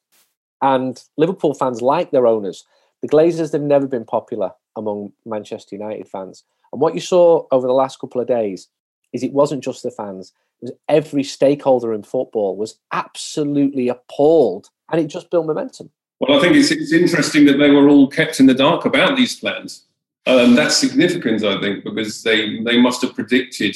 And 0.62 1.04
Liverpool 1.18 1.54
fans 1.54 1.82
like 1.82 2.12
their 2.12 2.26
owners. 2.26 2.66
The 3.02 3.08
Glazers 3.08 3.52
have 3.54 3.62
never 3.62 3.88
been 3.88 4.06
popular 4.06 4.52
among 4.76 5.14
Manchester 5.26 5.76
United 5.76 6.08
fans. 6.08 6.44
And 6.72 6.82
what 6.82 6.96
you 6.96 7.02
saw 7.02 7.46
over 7.52 7.68
the 7.68 7.74
last 7.74 8.00
couple 8.00 8.22
of 8.22 8.28
days 8.28 8.68
is 9.14 9.24
it 9.24 9.34
wasn't 9.34 9.64
just 9.64 9.84
the 9.84 9.92
fans, 9.92 10.34
was 10.62 10.72
every 10.90 11.24
stakeholder 11.24 11.94
in 11.94 12.04
football 12.04 12.56
was 12.56 12.80
absolutely 12.92 13.90
appalled 13.90 14.70
and 14.92 15.00
it 15.00 15.08
just 15.08 15.30
built 15.30 15.46
momentum. 15.46 15.90
Well, 16.20 16.38
I 16.38 16.42
think 16.42 16.56
it's, 16.56 16.72
it's 16.72 16.94
interesting 16.94 17.46
that 17.46 17.58
they 17.58 17.70
were 17.70 17.88
all 17.90 18.08
kept 18.08 18.40
in 18.40 18.48
the 18.48 18.54
dark 18.54 18.86
about 18.86 19.16
these 19.16 19.40
plans. 19.40 19.86
Um, 20.26 20.56
that's 20.56 20.76
significant, 20.76 21.44
I 21.44 21.62
think, 21.62 21.84
because 21.84 22.24
they, 22.24 22.60
they 22.64 22.82
must 22.82 23.02
have 23.04 23.14
predicted 23.14 23.76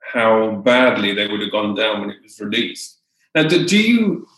how 0.00 0.56
badly 0.56 1.14
they 1.14 1.26
would 1.26 1.40
have 1.40 1.50
gone 1.50 1.74
down 1.74 2.00
when 2.00 2.10
it 2.10 2.22
was 2.22 2.40
released. 2.40 2.98
Now, 3.34 3.44
do, 3.44 3.66
do 3.66 3.78
you 3.80 4.28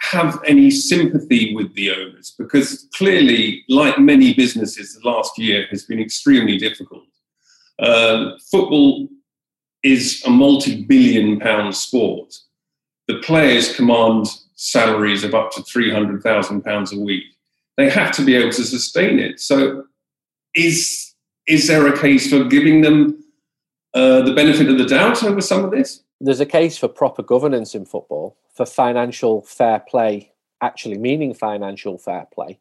have 0.00 0.40
any 0.46 0.70
sympathy 0.70 1.54
with 1.54 1.74
the 1.74 1.90
owners? 1.90 2.34
Because 2.38 2.88
clearly, 2.94 3.64
like 3.68 3.98
many 3.98 4.34
businesses, 4.34 4.94
the 4.94 5.08
last 5.08 5.38
year 5.38 5.66
has 5.70 5.84
been 5.84 6.00
extremely 6.00 6.56
difficult. 6.56 7.04
Uh, 7.78 8.32
football 8.50 9.08
is 9.82 10.22
a 10.26 10.30
multi 10.30 10.82
billion 10.84 11.38
pound 11.38 11.74
sport. 11.74 12.34
The 13.06 13.18
players 13.18 13.74
command 13.74 14.26
salaries 14.54 15.24
of 15.24 15.34
up 15.34 15.50
to 15.52 15.60
£300,000 15.62 16.92
a 16.92 17.00
week. 17.00 17.24
They 17.76 17.88
have 17.88 18.12
to 18.12 18.24
be 18.24 18.34
able 18.34 18.50
to 18.50 18.64
sustain 18.64 19.18
it. 19.18 19.40
So, 19.40 19.84
is, 20.54 21.14
is 21.46 21.68
there 21.68 21.86
a 21.86 21.98
case 21.98 22.28
for 22.28 22.44
giving 22.44 22.80
them 22.80 23.24
uh, 23.94 24.22
the 24.22 24.34
benefit 24.34 24.68
of 24.68 24.78
the 24.78 24.84
doubt 24.84 25.22
over 25.22 25.40
some 25.40 25.64
of 25.64 25.70
this? 25.70 26.02
There's 26.20 26.40
a 26.40 26.46
case 26.46 26.76
for 26.76 26.88
proper 26.88 27.22
governance 27.22 27.74
in 27.74 27.84
football, 27.84 28.36
for 28.54 28.66
financial 28.66 29.42
fair 29.42 29.80
play, 29.80 30.32
actually 30.60 30.98
meaning 30.98 31.32
financial 31.32 31.96
fair 31.96 32.26
play, 32.32 32.58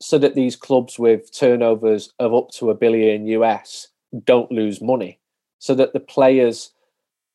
so 0.00 0.18
that 0.18 0.34
these 0.34 0.54
clubs 0.54 0.98
with 0.98 1.32
turnovers 1.32 2.12
of 2.18 2.32
up 2.32 2.50
to 2.52 2.70
a 2.70 2.74
billion 2.74 3.26
US 3.26 3.88
don't 4.24 4.50
lose 4.52 4.80
money 4.80 5.18
so 5.58 5.74
that 5.74 5.92
the 5.92 6.00
players 6.00 6.70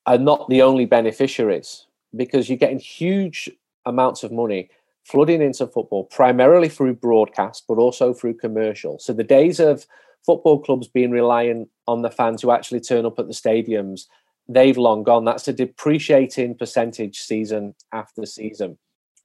are 0.05 0.17
not 0.17 0.49
the 0.49 0.61
only 0.61 0.85
beneficiaries 0.85 1.85
because 2.15 2.49
you're 2.49 2.57
getting 2.57 2.79
huge 2.79 3.49
amounts 3.85 4.23
of 4.23 4.31
money 4.31 4.69
flooding 5.03 5.41
into 5.41 5.67
football 5.67 6.05
primarily 6.05 6.69
through 6.69 6.93
broadcast 6.93 7.65
but 7.67 7.75
also 7.75 8.13
through 8.13 8.33
commercial. 8.33 8.97
So 8.99 9.13
the 9.13 9.23
days 9.23 9.59
of 9.59 9.85
football 10.25 10.59
clubs 10.59 10.87
being 10.87 11.11
reliant 11.11 11.69
on 11.87 12.01
the 12.01 12.09
fans 12.09 12.41
who 12.41 12.51
actually 12.51 12.79
turn 12.79 13.05
up 13.05 13.19
at 13.19 13.27
the 13.27 13.33
stadiums 13.33 14.05
they've 14.47 14.77
long 14.77 15.03
gone 15.03 15.25
that's 15.25 15.47
a 15.47 15.53
depreciating 15.53 16.55
percentage 16.55 17.19
season 17.19 17.73
after 17.91 18.25
season 18.25 18.77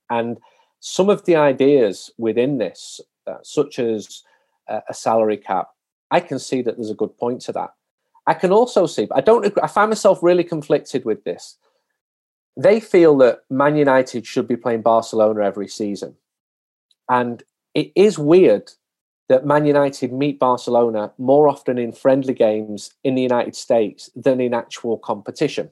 and 0.09 0.37
some 0.79 1.09
of 1.09 1.25
the 1.25 1.35
ideas 1.35 2.09
within 2.17 2.57
this 2.57 3.01
uh, 3.27 3.35
such 3.43 3.79
as 3.79 4.23
uh, 4.69 4.79
a 4.89 4.93
salary 4.93 5.37
cap 5.37 5.69
i 6.11 6.19
can 6.19 6.39
see 6.39 6.61
that 6.61 6.77
there's 6.77 6.89
a 6.89 6.95
good 6.95 7.15
point 7.17 7.41
to 7.41 7.51
that 7.51 7.71
I 8.29 8.35
can 8.35 8.51
also 8.51 8.85
see, 8.85 9.07
I 9.11 9.21
don't 9.21 9.43
agree, 9.43 9.63
I 9.63 9.67
find 9.67 9.89
myself 9.89 10.21
really 10.21 10.43
conflicted 10.43 11.03
with 11.03 11.23
this. 11.23 11.57
They 12.55 12.79
feel 12.79 13.17
that 13.17 13.39
Man 13.49 13.75
United 13.75 14.23
should 14.27 14.47
be 14.47 14.55
playing 14.55 14.83
Barcelona 14.83 15.41
every 15.41 15.67
season. 15.67 16.15
And 17.09 17.41
it 17.73 17.91
is 17.95 18.19
weird 18.19 18.71
that 19.29 19.45
Man 19.45 19.65
United 19.65 20.11
meet 20.11 20.39
Barcelona 20.39 21.11
more 21.17 21.47
often 21.47 21.77
in 21.77 21.93
friendly 21.93 22.33
games 22.33 22.91
in 23.03 23.15
the 23.15 23.21
United 23.21 23.55
States 23.55 24.09
than 24.15 24.41
in 24.41 24.53
actual 24.53 24.97
competition. 24.97 25.69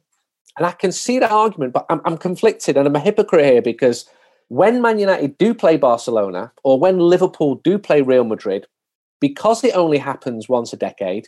And 0.57 0.65
I 0.65 0.71
can 0.71 0.91
see 0.91 1.19
that 1.19 1.31
argument, 1.31 1.73
but 1.73 1.85
I'm, 1.89 1.99
I'm 2.05 2.17
conflicted 2.17 2.77
and 2.77 2.87
I'm 2.87 2.95
a 2.95 2.99
hypocrite 2.99 3.45
here 3.45 3.61
because 3.61 4.05
when 4.47 4.81
Man 4.81 4.99
United 4.99 5.37
do 5.37 5.53
play 5.53 5.77
Barcelona 5.77 6.51
or 6.63 6.79
when 6.79 6.99
Liverpool 6.99 7.55
do 7.63 7.77
play 7.77 8.01
Real 8.01 8.23
Madrid, 8.23 8.67
because 9.19 9.63
it 9.63 9.75
only 9.75 9.97
happens 9.97 10.47
once 10.47 10.71
a 10.71 10.77
decade, 10.77 11.27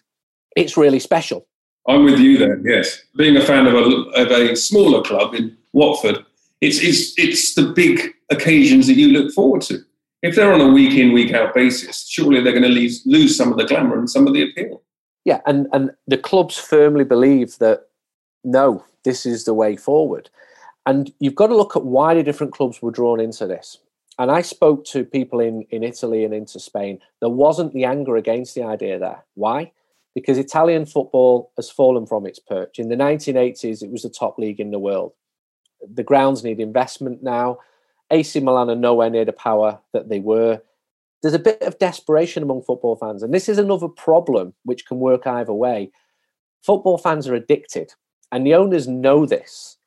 it's 0.55 0.77
really 0.77 0.99
special. 0.99 1.47
I'm 1.87 2.05
with 2.05 2.19
you 2.19 2.37
there. 2.37 2.59
Yes, 2.63 3.01
being 3.17 3.35
a 3.35 3.41
fan 3.41 3.65
of 3.65 3.73
a 3.73 3.79
of 3.79 4.31
a 4.31 4.55
smaller 4.55 5.01
club 5.01 5.33
in 5.33 5.57
Watford, 5.73 6.23
it's 6.61 6.79
it's 6.79 7.17
it's 7.17 7.55
the 7.55 7.71
big 7.73 8.13
occasions 8.29 8.85
that 8.87 8.93
you 8.93 9.07
look 9.07 9.33
forward 9.33 9.61
to. 9.63 9.83
If 10.21 10.35
they're 10.35 10.53
on 10.53 10.61
a 10.61 10.69
week 10.69 10.97
in 10.97 11.13
week 11.13 11.33
out 11.33 11.53
basis, 11.53 12.07
surely 12.07 12.41
they're 12.41 12.53
going 12.53 12.63
to 12.63 12.69
lose 12.69 13.03
lose 13.05 13.37
some 13.37 13.51
of 13.51 13.57
the 13.57 13.65
glamour 13.65 13.97
and 13.97 14.09
some 14.09 14.27
of 14.27 14.33
the 14.33 14.43
appeal. 14.43 14.81
Yeah, 15.25 15.41
and 15.45 15.67
and 15.73 15.91
the 16.07 16.17
clubs 16.17 16.57
firmly 16.57 17.03
believe 17.03 17.57
that 17.59 17.87
no, 18.43 18.83
this 19.03 19.25
is 19.25 19.45
the 19.45 19.53
way 19.53 19.75
forward. 19.75 20.29
And 20.85 21.13
you've 21.19 21.35
got 21.35 21.47
to 21.47 21.57
look 21.57 21.75
at 21.75 21.85
why 21.85 22.13
the 22.13 22.23
different 22.23 22.53
clubs 22.53 22.81
were 22.81 22.91
drawn 22.91 23.19
into 23.19 23.45
this. 23.45 23.77
And 24.17 24.31
I 24.31 24.41
spoke 24.41 24.85
to 24.85 25.05
people 25.05 25.39
in, 25.39 25.61
in 25.69 25.83
Italy 25.83 26.25
and 26.25 26.33
into 26.33 26.59
Spain. 26.59 26.99
There 27.19 27.29
wasn't 27.29 27.73
the 27.73 27.85
anger 27.85 28.15
against 28.17 28.55
the 28.55 28.63
idea 28.63 28.97
there. 28.97 29.23
Why? 29.35 29.71
because 30.15 30.37
Italian 30.37 30.85
football 30.85 31.51
has 31.55 31.69
fallen 31.69 32.05
from 32.05 32.25
its 32.25 32.39
perch. 32.39 32.79
In 32.79 32.89
the 32.89 32.95
1980s, 32.95 33.81
it 33.81 33.91
was 33.91 34.03
the 34.03 34.09
top 34.09 34.37
league 34.37 34.59
in 34.59 34.71
the 34.71 34.79
world. 34.79 35.13
The 35.93 36.03
grounds 36.03 36.43
need 36.43 36.59
investment 36.59 37.23
now. 37.23 37.59
AC 38.11 38.39
Milan 38.39 38.69
are 38.69 38.75
nowhere 38.75 39.09
near 39.09 39.25
the 39.25 39.33
power 39.33 39.79
that 39.93 40.09
they 40.09 40.19
were. 40.19 40.61
There's 41.21 41.33
a 41.33 41.39
bit 41.39 41.61
of 41.61 41.79
desperation 41.79 42.43
among 42.43 42.63
football 42.63 42.95
fans. 42.95 43.23
And 43.23 43.33
this 43.33 43.49
is 43.49 43.57
another 43.57 43.87
problem 43.87 44.53
which 44.63 44.85
can 44.85 44.99
work 44.99 45.27
either 45.27 45.53
way. 45.53 45.91
Football 46.63 46.97
fans 46.97 47.27
are 47.27 47.35
addicted, 47.35 47.93
and 48.31 48.45
the 48.45 48.55
owners 48.55 48.87
know 48.87 49.25
this. 49.25 49.77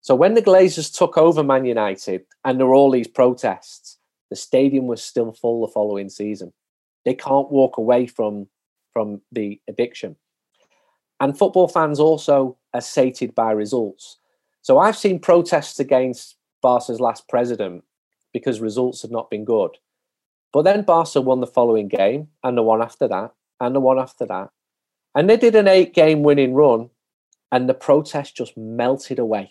So 0.00 0.14
when 0.14 0.34
the 0.34 0.42
Glazers 0.42 0.94
took 0.94 1.16
over 1.16 1.42
Man 1.42 1.64
United 1.64 2.24
and 2.44 2.58
there 2.58 2.66
were 2.66 2.74
all 2.74 2.90
these 2.90 3.08
protests, 3.08 3.98
the 4.28 4.36
stadium 4.36 4.86
was 4.86 5.02
still 5.02 5.32
full 5.32 5.66
the 5.66 5.72
following 5.72 6.10
season. 6.10 6.52
They 7.04 7.14
can't 7.14 7.50
walk 7.50 7.78
away 7.78 8.06
from 8.06 8.48
from 8.92 9.20
the 9.32 9.60
addiction. 9.68 10.16
And 11.20 11.36
football 11.36 11.68
fans 11.68 12.00
also 12.00 12.56
are 12.72 12.80
sated 12.80 13.34
by 13.34 13.50
results. 13.50 14.18
So 14.62 14.78
I've 14.78 14.96
seen 14.96 15.18
protests 15.18 15.80
against 15.80 16.36
Barca's 16.64 17.00
last 17.00 17.28
president 17.28 17.84
because 18.32 18.60
results 18.60 19.02
have 19.02 19.10
not 19.10 19.30
been 19.30 19.44
good. 19.44 19.70
But 20.52 20.62
then 20.62 20.82
Barca 20.82 21.20
won 21.20 21.40
the 21.40 21.46
following 21.46 21.88
game 21.88 22.28
and 22.42 22.56
the 22.56 22.62
one 22.62 22.80
after 22.80 23.06
that 23.06 23.32
and 23.60 23.76
the 23.76 23.80
one 23.80 23.98
after 23.98 24.24
that. 24.24 24.48
And 25.14 25.28
they 25.28 25.36
did 25.36 25.54
an 25.54 25.68
eight 25.68 25.94
game 25.94 26.22
winning 26.22 26.54
run 26.54 26.88
and 27.52 27.68
the 27.68 27.74
protest 27.74 28.36
just 28.36 28.56
melted 28.56 29.18
away. 29.18 29.50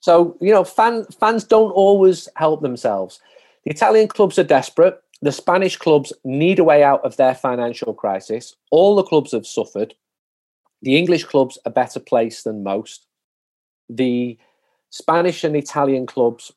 So, 0.00 0.36
you 0.40 0.52
know, 0.52 0.64
fan, 0.64 1.06
fans 1.18 1.44
don't 1.44 1.72
always 1.72 2.28
help 2.36 2.60
themselves. 2.60 3.20
The 3.64 3.70
Italian 3.70 4.08
clubs 4.08 4.38
are 4.38 4.44
desperate 4.44 5.02
the 5.22 5.32
Spanish 5.32 5.76
clubs 5.76 6.12
need 6.24 6.58
a 6.58 6.64
way 6.64 6.82
out 6.82 7.04
of 7.04 7.16
their 7.16 7.34
financial 7.34 7.92
crisis. 7.92 8.56
All 8.70 8.96
the 8.96 9.02
clubs 9.02 9.32
have 9.32 9.46
suffered. 9.46 9.94
The 10.82 10.96
English 10.96 11.24
clubs 11.24 11.58
are 11.66 11.72
better 11.72 12.00
placed 12.00 12.44
than 12.44 12.62
most. 12.62 13.06
The 13.90 14.38
Spanish 14.90 15.44
and 15.44 15.56
Italian 15.56 16.06
clubs 16.06 16.52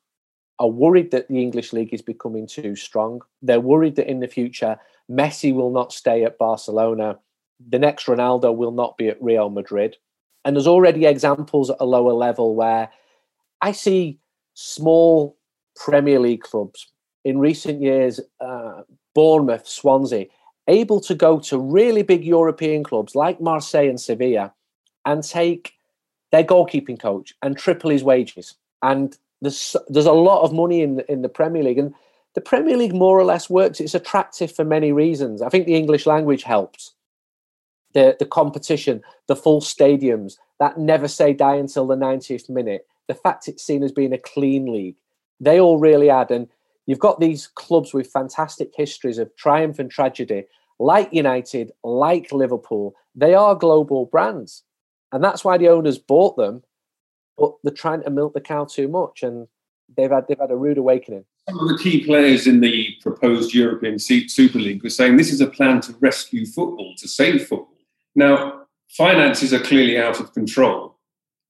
are 0.59 0.67
worried 0.67 1.11
that 1.11 1.27
the 1.27 1.41
English 1.41 1.73
league 1.73 1.93
is 1.93 2.01
becoming 2.01 2.47
too 2.47 2.75
strong. 2.75 3.21
They're 3.41 3.59
worried 3.59 3.95
that 3.95 4.09
in 4.09 4.19
the 4.19 4.27
future, 4.27 4.77
Messi 5.09 5.53
will 5.53 5.71
not 5.71 5.93
stay 5.93 6.23
at 6.23 6.37
Barcelona. 6.37 7.19
The 7.69 7.79
next 7.79 8.05
Ronaldo 8.05 8.55
will 8.55 8.71
not 8.71 8.97
be 8.97 9.07
at 9.07 9.21
Real 9.21 9.49
Madrid. 9.49 9.97
And 10.45 10.55
there's 10.55 10.67
already 10.67 11.05
examples 11.05 11.69
at 11.69 11.77
a 11.79 11.85
lower 11.85 12.13
level 12.13 12.55
where 12.55 12.89
I 13.61 13.71
see 13.71 14.19
small 14.53 15.37
Premier 15.75 16.19
League 16.19 16.41
clubs 16.41 16.91
in 17.23 17.39
recent 17.39 17.81
years, 17.81 18.19
uh, 18.41 18.81
Bournemouth, 19.15 19.67
Swansea, 19.67 20.25
able 20.67 20.99
to 21.01 21.15
go 21.15 21.39
to 21.39 21.57
really 21.57 22.03
big 22.03 22.25
European 22.25 22.83
clubs 22.83 23.15
like 23.15 23.41
Marseille 23.41 23.89
and 23.89 23.99
Sevilla 23.99 24.53
and 25.05 25.23
take 25.23 25.73
their 26.33 26.43
goalkeeping 26.43 26.99
coach 26.99 27.35
and 27.43 27.55
triple 27.55 27.91
his 27.91 28.03
wages. 28.03 28.55
And 28.81 29.15
there's 29.41 29.75
there's 29.87 30.07
a 30.07 30.11
lot 30.11 30.41
of 30.41 30.51
money 30.51 30.81
in 30.81 31.01
in 31.07 31.21
the 31.21 31.29
Premier 31.29 31.63
League, 31.63 31.77
and 31.77 31.93
the 32.33 32.41
Premier 32.41 32.75
League 32.75 32.95
more 32.95 33.17
or 33.17 33.23
less 33.23 33.49
works. 33.49 33.79
It's 33.79 33.93
attractive 33.93 34.51
for 34.51 34.65
many 34.65 34.91
reasons. 34.91 35.43
I 35.43 35.49
think 35.49 35.67
the 35.67 35.75
English 35.75 36.07
language 36.07 36.43
helps. 36.43 36.95
The 37.93 38.17
the 38.17 38.25
competition, 38.25 39.03
the 39.27 39.35
full 39.35 39.61
stadiums, 39.61 40.37
that 40.59 40.79
never 40.79 41.07
say 41.07 41.33
die 41.33 41.55
until 41.55 41.85
the 41.85 41.95
90th 41.95 42.49
minute. 42.49 42.87
The 43.07 43.13
fact 43.13 43.47
it's 43.47 43.63
seen 43.63 43.83
as 43.83 43.91
being 43.91 44.13
a 44.13 44.17
clean 44.17 44.65
league, 44.65 44.97
they 45.39 45.59
all 45.59 45.77
really 45.77 46.09
add. 46.09 46.31
And 46.31 46.47
you've 46.87 47.07
got 47.07 47.19
these 47.19 47.45
clubs 47.45 47.93
with 47.93 48.07
fantastic 48.11 48.71
histories 48.75 49.19
of 49.19 49.35
triumph 49.35 49.77
and 49.77 49.91
tragedy, 49.91 50.45
like 50.79 51.13
United, 51.13 51.71
like 51.83 52.31
Liverpool. 52.31 52.95
They 53.13 53.35
are 53.35 53.53
global 53.53 54.07
brands. 54.07 54.63
And 55.13 55.23
that's 55.23 55.45
why 55.45 55.57
the 55.57 55.69
owners 55.69 55.99
bought 55.99 56.35
them, 56.35 56.63
but 57.37 57.53
they're 57.63 57.71
trying 57.71 58.03
to 58.03 58.09
milk 58.09 58.33
the 58.33 58.41
cow 58.41 58.65
too 58.65 58.87
much. 58.87 59.23
And 59.23 59.47
they've 59.95 60.11
had 60.11 60.27
they've 60.27 60.39
had 60.39 60.51
a 60.51 60.57
rude 60.57 60.79
awakening. 60.79 61.23
Some 61.47 61.59
of 61.59 61.67
the 61.67 61.81
key 61.81 62.03
players 62.03 62.47
in 62.47 62.61
the 62.61 62.95
proposed 63.01 63.53
European 63.53 63.99
Super 63.99 64.59
League 64.59 64.81
were 64.81 64.89
saying 64.89 65.17
this 65.17 65.31
is 65.31 65.41
a 65.41 65.47
plan 65.47 65.81
to 65.81 65.95
rescue 65.99 66.45
football, 66.45 66.93
to 66.97 67.07
save 67.07 67.47
football. 67.47 67.77
Now, 68.15 68.63
finances 68.89 69.53
are 69.53 69.59
clearly 69.59 69.99
out 69.99 70.19
of 70.19 70.33
control. 70.33 70.97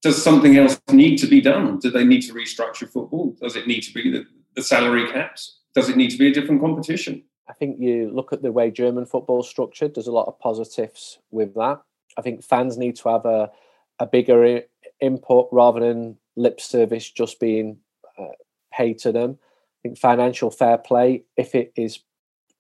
Does 0.01 0.21
something 0.21 0.57
else 0.57 0.81
need 0.91 1.17
to 1.17 1.27
be 1.27 1.39
done? 1.39 1.79
Do 1.79 1.89
they 1.89 2.03
need 2.03 2.23
to 2.23 2.33
restructure 2.33 2.89
football? 2.89 3.37
Does 3.41 3.55
it 3.55 3.67
need 3.67 3.81
to 3.81 3.93
be 3.93 4.11
the, 4.11 4.25
the 4.55 4.63
salary 4.63 5.09
caps? 5.11 5.59
Does 5.73 5.89
it 5.89 5.95
need 5.95 6.09
to 6.09 6.17
be 6.17 6.27
a 6.27 6.33
different 6.33 6.59
competition? 6.59 7.23
I 7.47 7.53
think 7.53 7.79
you 7.79 8.11
look 8.13 8.33
at 8.33 8.41
the 8.41 8.51
way 8.51 8.71
German 8.71 9.05
football 9.05 9.41
is 9.41 9.47
structured, 9.47 9.95
there's 9.95 10.07
a 10.07 10.11
lot 10.11 10.27
of 10.27 10.39
positives 10.39 11.19
with 11.31 11.53
that. 11.55 11.81
I 12.17 12.21
think 12.21 12.43
fans 12.43 12.77
need 12.77 12.95
to 12.97 13.09
have 13.09 13.25
a, 13.25 13.51
a 13.99 14.05
bigger 14.05 14.61
input 14.99 15.49
rather 15.51 15.79
than 15.79 16.17
lip 16.35 16.59
service 16.61 17.09
just 17.09 17.39
being 17.39 17.77
uh, 18.17 18.35
paid 18.71 18.99
to 18.99 19.11
them. 19.11 19.37
I 19.41 19.89
think 19.89 19.97
financial 19.97 20.49
fair 20.49 20.77
play, 20.77 21.23
if 21.37 21.55
it 21.55 21.73
is 21.75 21.99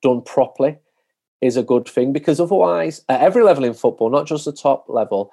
done 0.01 0.21
properly, 0.21 0.77
is 1.41 1.57
a 1.57 1.63
good 1.63 1.87
thing 1.87 2.13
because 2.13 2.39
otherwise, 2.39 3.03
at 3.09 3.21
every 3.21 3.43
level 3.43 3.63
in 3.63 3.73
football, 3.73 4.09
not 4.09 4.27
just 4.27 4.45
the 4.45 4.53
top 4.53 4.85
level, 4.87 5.31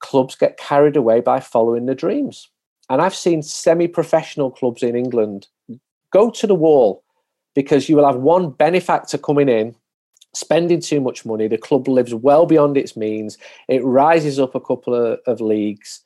clubs 0.00 0.34
get 0.34 0.56
carried 0.56 0.96
away 0.96 1.20
by 1.20 1.40
following 1.40 1.86
the 1.86 1.94
dreams. 1.94 2.48
And 2.88 3.00
I've 3.00 3.14
seen 3.14 3.42
semi 3.42 3.86
professional 3.86 4.50
clubs 4.50 4.82
in 4.82 4.96
England 4.96 5.48
go 6.12 6.30
to 6.30 6.46
the 6.46 6.54
wall 6.54 7.04
because 7.54 7.88
you 7.88 7.96
will 7.96 8.06
have 8.06 8.16
one 8.16 8.50
benefactor 8.50 9.18
coming 9.18 9.48
in, 9.48 9.76
spending 10.34 10.80
too 10.80 11.00
much 11.00 11.24
money. 11.24 11.48
The 11.48 11.58
club 11.58 11.88
lives 11.88 12.14
well 12.14 12.46
beyond 12.46 12.76
its 12.76 12.96
means. 12.96 13.38
It 13.68 13.84
rises 13.84 14.38
up 14.38 14.54
a 14.54 14.60
couple 14.60 14.94
of, 14.94 15.18
of 15.26 15.40
leagues. 15.40 16.00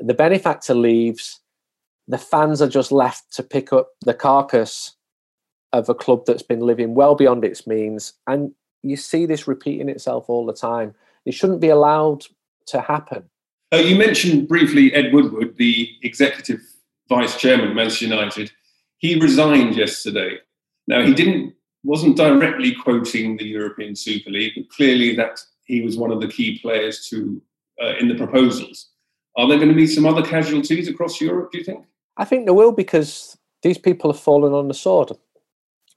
The 0.00 0.14
benefactor 0.14 0.74
leaves. 0.74 1.40
The 2.08 2.18
fans 2.18 2.60
are 2.60 2.68
just 2.68 2.92
left 2.92 3.32
to 3.34 3.42
pick 3.42 3.72
up 3.72 3.88
the 4.04 4.14
carcass 4.14 4.96
of 5.72 5.88
a 5.88 5.94
club 5.94 6.24
that's 6.26 6.42
been 6.42 6.60
living 6.60 6.94
well 6.94 7.14
beyond 7.14 7.44
its 7.44 7.66
means. 7.66 8.12
And 8.26 8.52
you 8.82 8.96
see 8.96 9.26
this 9.26 9.48
repeating 9.48 9.88
itself 9.88 10.26
all 10.28 10.44
the 10.44 10.52
time. 10.52 10.94
It 11.24 11.32
shouldn't 11.32 11.60
be 11.60 11.70
allowed 11.70 12.24
to 12.66 12.80
happen. 12.80 13.24
Uh, 13.72 13.78
you 13.78 13.96
mentioned 13.96 14.46
briefly 14.46 14.92
Ed 14.92 15.12
Woodward, 15.12 15.56
the 15.56 15.90
executive 16.02 16.60
vice 17.08 17.36
chairman 17.36 17.70
of 17.70 17.74
Manchester 17.74 18.04
United. 18.06 18.52
He 18.98 19.18
resigned 19.18 19.76
yesterday. 19.76 20.38
Now 20.86 21.02
he 21.02 21.14
didn't 21.14 21.54
wasn't 21.84 22.16
directly 22.16 22.74
quoting 22.74 23.36
the 23.36 23.44
European 23.44 23.94
Super 23.94 24.30
League, 24.30 24.54
but 24.56 24.68
clearly 24.70 25.14
that 25.16 25.40
he 25.64 25.82
was 25.82 25.96
one 25.96 26.10
of 26.10 26.20
the 26.20 26.28
key 26.28 26.58
players 26.58 27.06
to 27.08 27.40
uh, 27.82 27.94
in 28.00 28.08
the 28.08 28.14
proposals. 28.14 28.90
Are 29.36 29.48
there 29.48 29.58
going 29.58 29.68
to 29.68 29.74
be 29.74 29.86
some 29.86 30.06
other 30.06 30.22
casualties 30.22 30.88
across 30.88 31.20
Europe? 31.20 31.50
Do 31.52 31.58
you 31.58 31.64
think? 31.64 31.84
I 32.16 32.24
think 32.24 32.44
there 32.44 32.54
will 32.54 32.72
because 32.72 33.36
these 33.62 33.78
people 33.78 34.12
have 34.12 34.20
fallen 34.20 34.52
on 34.52 34.68
the 34.68 34.74
sword. 34.74 35.12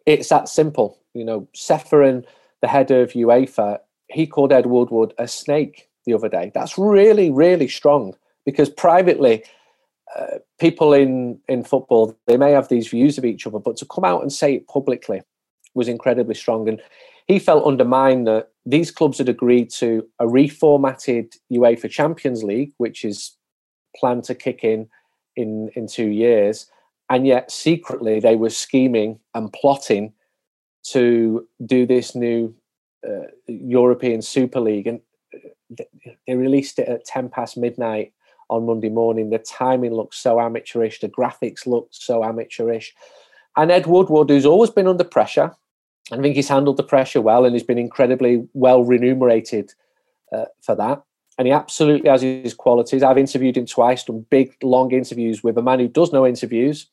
It's 0.06 0.29
that 0.29 0.50
simple. 0.50 1.00
You 1.13 1.24
know, 1.24 1.48
Ceferin, 1.56 2.25
the 2.62 2.67
head 2.67 2.91
of 2.91 3.12
UEFA, 3.12 3.79
he 4.10 4.25
called 4.25 4.51
Ed 4.51 4.65
Woodward 4.65 5.13
a 5.17 5.28
snake 5.28 5.89
the 6.06 6.13
other 6.13 6.30
day. 6.30 6.52
That's 6.54 6.78
really, 6.78 7.30
really 7.30 7.67
strong 7.67 8.15
because 8.45 8.69
privately, 8.69 9.43
uh, 10.17 10.38
people 10.60 10.93
in 10.93 11.39
in 11.47 11.63
football 11.63 12.17
they 12.28 12.38
may 12.38 12.52
have 12.52 12.69
these 12.69 12.88
views 12.88 13.17
of 13.17 13.26
each 13.26 13.45
other, 13.45 13.60
but 13.60 13.78
to 13.78 13.86
come 13.86 14.06
out 14.06 14.21
and 14.21 14.32
say 14.32 14.56
it 14.56 14.67
publicly 14.67 15.21
was 15.73 15.88
incredibly 15.88 16.36
strong. 16.36 16.67
And 16.67 16.82
he 17.27 17.39
felt 17.39 17.65
undermined 17.65 18.27
that 18.27 18.49
these 18.65 18.91
clubs 18.91 19.17
had 19.17 19.30
agreed 19.30 19.69
to 19.71 20.08
a 20.19 20.25
reformatted 20.25 21.36
UEFA 21.51 21.89
Champions 21.89 22.43
League, 22.43 22.73
which 22.77 23.03
is 23.03 23.38
planned 23.95 24.23
to 24.25 24.36
kick 24.36 24.63
in 24.63 24.89
in 25.36 25.69
in 25.75 25.88
two 25.88 26.08
years, 26.08 26.69
and 27.10 27.27
yet 27.27 27.51
secretly 27.51 28.19
they 28.19 28.36
were 28.36 28.49
scheming 28.49 29.19
and 29.34 29.53
plotting 29.53 30.13
to 30.84 31.47
do 31.65 31.86
this 31.86 32.15
new 32.15 32.53
uh, 33.08 33.27
European 33.47 34.21
Super 34.21 34.60
League, 34.60 34.88
and 34.88 35.01
uh, 35.34 35.84
they 36.25 36.36
released 36.36 36.80
it 36.80 36.88
at 36.88 37.06
ten 37.06 37.30
past 37.30 37.58
midnight 37.58 38.13
on 38.49 38.65
Monday 38.65 38.89
morning. 38.89 39.30
The 39.30 39.39
timing 39.39 39.93
looked 39.93 40.15
so 40.15 40.39
amateurish, 40.39 40.99
the 40.99 41.10
graphics 41.10 41.65
looked 41.67 41.95
so 41.95 42.23
amateurish, 42.23 42.93
and 43.58 43.72
Ed 43.72 43.88
Woodward, 43.88 44.30
who's 44.30 44.46
always 44.46 44.70
been 44.70 44.88
under 44.88 45.04
pressure, 45.04 45.54
I 46.12 46.17
think 46.17 46.36
he's 46.36 46.48
handled 46.48 46.78
the 46.78 46.84
pressure 46.84 47.22
well, 47.22 47.43
and 47.43 47.54
he's 47.54 47.63
been 47.63 47.78
incredibly 47.78 48.48
well 48.54 48.84
remunerated 48.84 49.74
uh, 50.32 50.46
for 50.62 50.76
that. 50.76 51.02
And 51.38 51.48
he 51.48 51.54
absolutely 51.54 52.10
has 52.10 52.22
his 52.22 52.54
qualities. 52.54 53.04
I've 53.04 53.17
interviewed 53.17 53.58
him 53.58 53.65
twice, 53.65 54.04
done 54.04 54.26
big, 54.30 54.56
long 54.63 54.91
interviews 54.91 55.43
with 55.43 55.58
a 55.58 55.62
man 55.62 55.80
who 55.80 55.88
does 55.88 56.12
no 56.12 56.26
interviews 56.26 56.88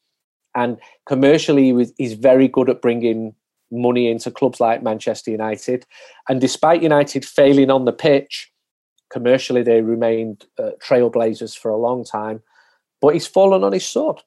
and 0.55 0.79
commercially, 1.07 1.93
he's 1.99 2.15
very 2.15 2.49
good 2.49 2.71
at 2.71 2.83
bringing 2.83 3.35
money 3.71 4.09
into 4.09 4.31
clubs 4.31 4.61
like 4.61 4.83
Manchester 4.83 5.31
United. 5.31 5.85
And 6.29 6.41
despite 6.41 6.83
United 6.83 7.25
failing 7.25 7.71
on 7.71 7.85
the 7.85 7.93
pitch, 7.93 8.53
commercially 9.11 9.63
they 9.63 9.81
remained 9.81 10.47
uh, 10.59 10.71
trailblazers 10.83 11.59
for 11.59 11.71
a 11.71 11.77
long 11.77 12.05
time. 12.05 12.43
But 13.01 13.15
he's 13.15 13.27
fallen 13.27 13.65
on 13.65 13.73
his 13.73 13.87
sword. 13.87 14.23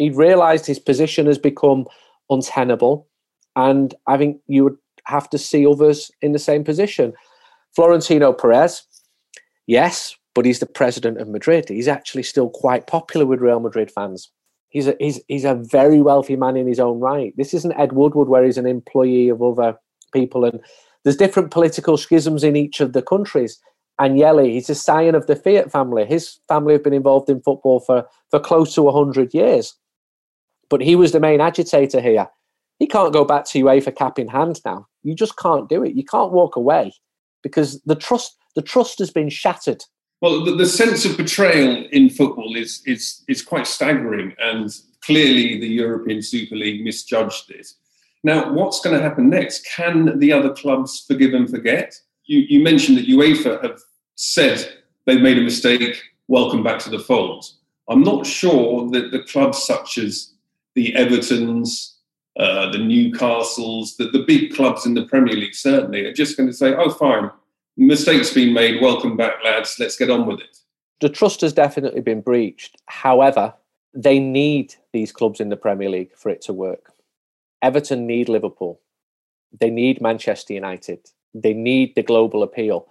He 0.00 0.08
realised 0.08 0.64
his 0.64 0.78
position 0.78 1.26
has 1.26 1.36
become 1.36 1.84
untenable, 2.30 3.06
and 3.54 3.94
I 4.06 4.16
think 4.16 4.40
you 4.46 4.64
would 4.64 4.78
have 5.04 5.28
to 5.28 5.36
see 5.36 5.66
others 5.66 6.10
in 6.22 6.32
the 6.32 6.38
same 6.38 6.64
position. 6.64 7.12
Florentino 7.76 8.32
Perez, 8.32 8.82
yes, 9.66 10.16
but 10.34 10.46
he's 10.46 10.60
the 10.60 10.64
president 10.64 11.18
of 11.20 11.28
Madrid. 11.28 11.68
He's 11.68 11.86
actually 11.86 12.22
still 12.22 12.48
quite 12.48 12.86
popular 12.86 13.26
with 13.26 13.42
Real 13.42 13.60
Madrid 13.60 13.90
fans. 13.90 14.30
He's 14.70 14.88
a 14.88 14.96
he's 14.98 15.20
he's 15.28 15.44
a 15.44 15.56
very 15.56 16.00
wealthy 16.00 16.34
man 16.34 16.56
in 16.56 16.66
his 16.66 16.80
own 16.80 16.98
right. 16.98 17.34
This 17.36 17.52
isn't 17.52 17.78
Ed 17.78 17.92
Woodward 17.92 18.30
where 18.30 18.42
he's 18.42 18.56
an 18.56 18.66
employee 18.66 19.28
of 19.28 19.42
other 19.42 19.76
people, 20.14 20.46
and 20.46 20.60
there's 21.04 21.16
different 21.18 21.50
political 21.50 21.98
schisms 21.98 22.42
in 22.42 22.56
each 22.56 22.80
of 22.80 22.94
the 22.94 23.02
countries. 23.02 23.60
Agnelli, 24.00 24.52
he's 24.52 24.70
a 24.70 24.74
scion 24.74 25.14
of 25.14 25.26
the 25.26 25.36
Fiat 25.36 25.70
family. 25.70 26.06
His 26.06 26.38
family 26.48 26.72
have 26.72 26.82
been 26.82 26.94
involved 26.94 27.28
in 27.28 27.42
football 27.42 27.80
for 27.80 28.06
for 28.30 28.40
close 28.40 28.74
to 28.76 28.90
hundred 28.90 29.34
years, 29.34 29.76
but 30.70 30.80
he 30.80 30.96
was 30.96 31.12
the 31.12 31.20
main 31.20 31.40
agitator 31.40 32.00
here. 32.00 32.28
He 32.78 32.86
can't 32.86 33.12
go 33.12 33.24
back 33.26 33.44
to 33.46 33.62
UEFA 33.62 33.94
cap 33.94 34.18
in 34.18 34.28
hand 34.28 34.60
now. 34.64 34.86
You 35.02 35.14
just 35.14 35.36
can't 35.36 35.68
do 35.68 35.84
it. 35.84 35.94
You 35.94 36.04
can't 36.04 36.32
walk 36.32 36.56
away 36.56 36.94
because 37.42 37.80
the 37.82 37.96
trust 37.96 38.36
the 38.56 38.62
trust 38.62 38.98
has 38.98 39.10
been 39.10 39.28
shattered 39.28 39.84
well, 40.20 40.44
the, 40.44 40.54
the, 40.54 40.66
sense 40.66 41.06
of 41.06 41.16
betrayal 41.16 41.86
in 41.92 42.10
football 42.10 42.54
is, 42.54 42.82
is, 42.84 43.24
is 43.26 43.40
quite 43.40 43.66
staggering, 43.66 44.34
and 44.38 44.70
clearly 45.00 45.58
the 45.58 45.68
European 45.68 46.20
Super 46.20 46.56
League 46.56 46.84
misjudged 46.84 47.50
it. 47.50 47.68
Now, 48.22 48.52
what's 48.52 48.82
going 48.82 48.94
to 48.94 49.02
happen 49.02 49.30
next? 49.30 49.66
Can 49.74 50.18
the 50.18 50.30
other 50.30 50.52
clubs 50.52 51.04
forgive 51.06 51.32
and 51.32 51.48
forget? 51.48 51.94
You, 52.26 52.40
you 52.40 52.62
mentioned 52.62 52.98
that 52.98 53.08
UEFA 53.08 53.62
have 53.62 53.80
said 54.16 54.82
they've 55.06 55.22
made 55.22 55.38
a 55.38 55.42
mistake, 55.42 56.02
welcome 56.28 56.62
back 56.62 56.80
to 56.80 56.90
the 56.90 56.98
fold. 56.98 57.46
I'm 57.88 58.02
not 58.02 58.26
sure 58.26 58.90
that 58.90 59.12
the 59.12 59.22
clubs 59.22 59.62
such 59.62 59.96
as 59.96 60.34
the 60.80 60.94
Evertons, 60.94 61.96
uh, 62.38 62.70
the 62.70 62.78
Newcastles, 62.78 63.96
the, 63.98 64.08
the 64.10 64.24
big 64.26 64.54
clubs 64.54 64.86
in 64.86 64.94
the 64.94 65.04
Premier 65.04 65.34
League 65.34 65.54
certainly 65.54 66.06
are 66.06 66.12
just 66.12 66.38
going 66.38 66.48
to 66.48 66.54
say, 66.54 66.72
oh, 66.74 66.88
fine, 66.88 67.30
mistakes 67.76 68.32
been 68.32 68.54
made. 68.54 68.80
Welcome 68.80 69.14
back, 69.14 69.34
lads. 69.44 69.76
Let's 69.78 69.96
get 69.96 70.10
on 70.10 70.26
with 70.26 70.40
it. 70.40 70.56
The 71.00 71.10
trust 71.10 71.42
has 71.42 71.52
definitely 71.52 72.00
been 72.00 72.22
breached. 72.22 72.80
However, 72.86 73.52
they 73.92 74.18
need 74.18 74.74
these 74.94 75.12
clubs 75.12 75.38
in 75.38 75.50
the 75.50 75.56
Premier 75.56 75.90
League 75.90 76.16
for 76.16 76.30
it 76.30 76.40
to 76.42 76.54
work. 76.54 76.92
Everton 77.60 78.06
need 78.06 78.30
Liverpool. 78.30 78.80
They 79.58 79.68
need 79.68 80.00
Manchester 80.00 80.54
United. 80.54 81.10
They 81.34 81.52
need 81.52 81.94
the 81.94 82.02
global 82.02 82.42
appeal. 82.42 82.86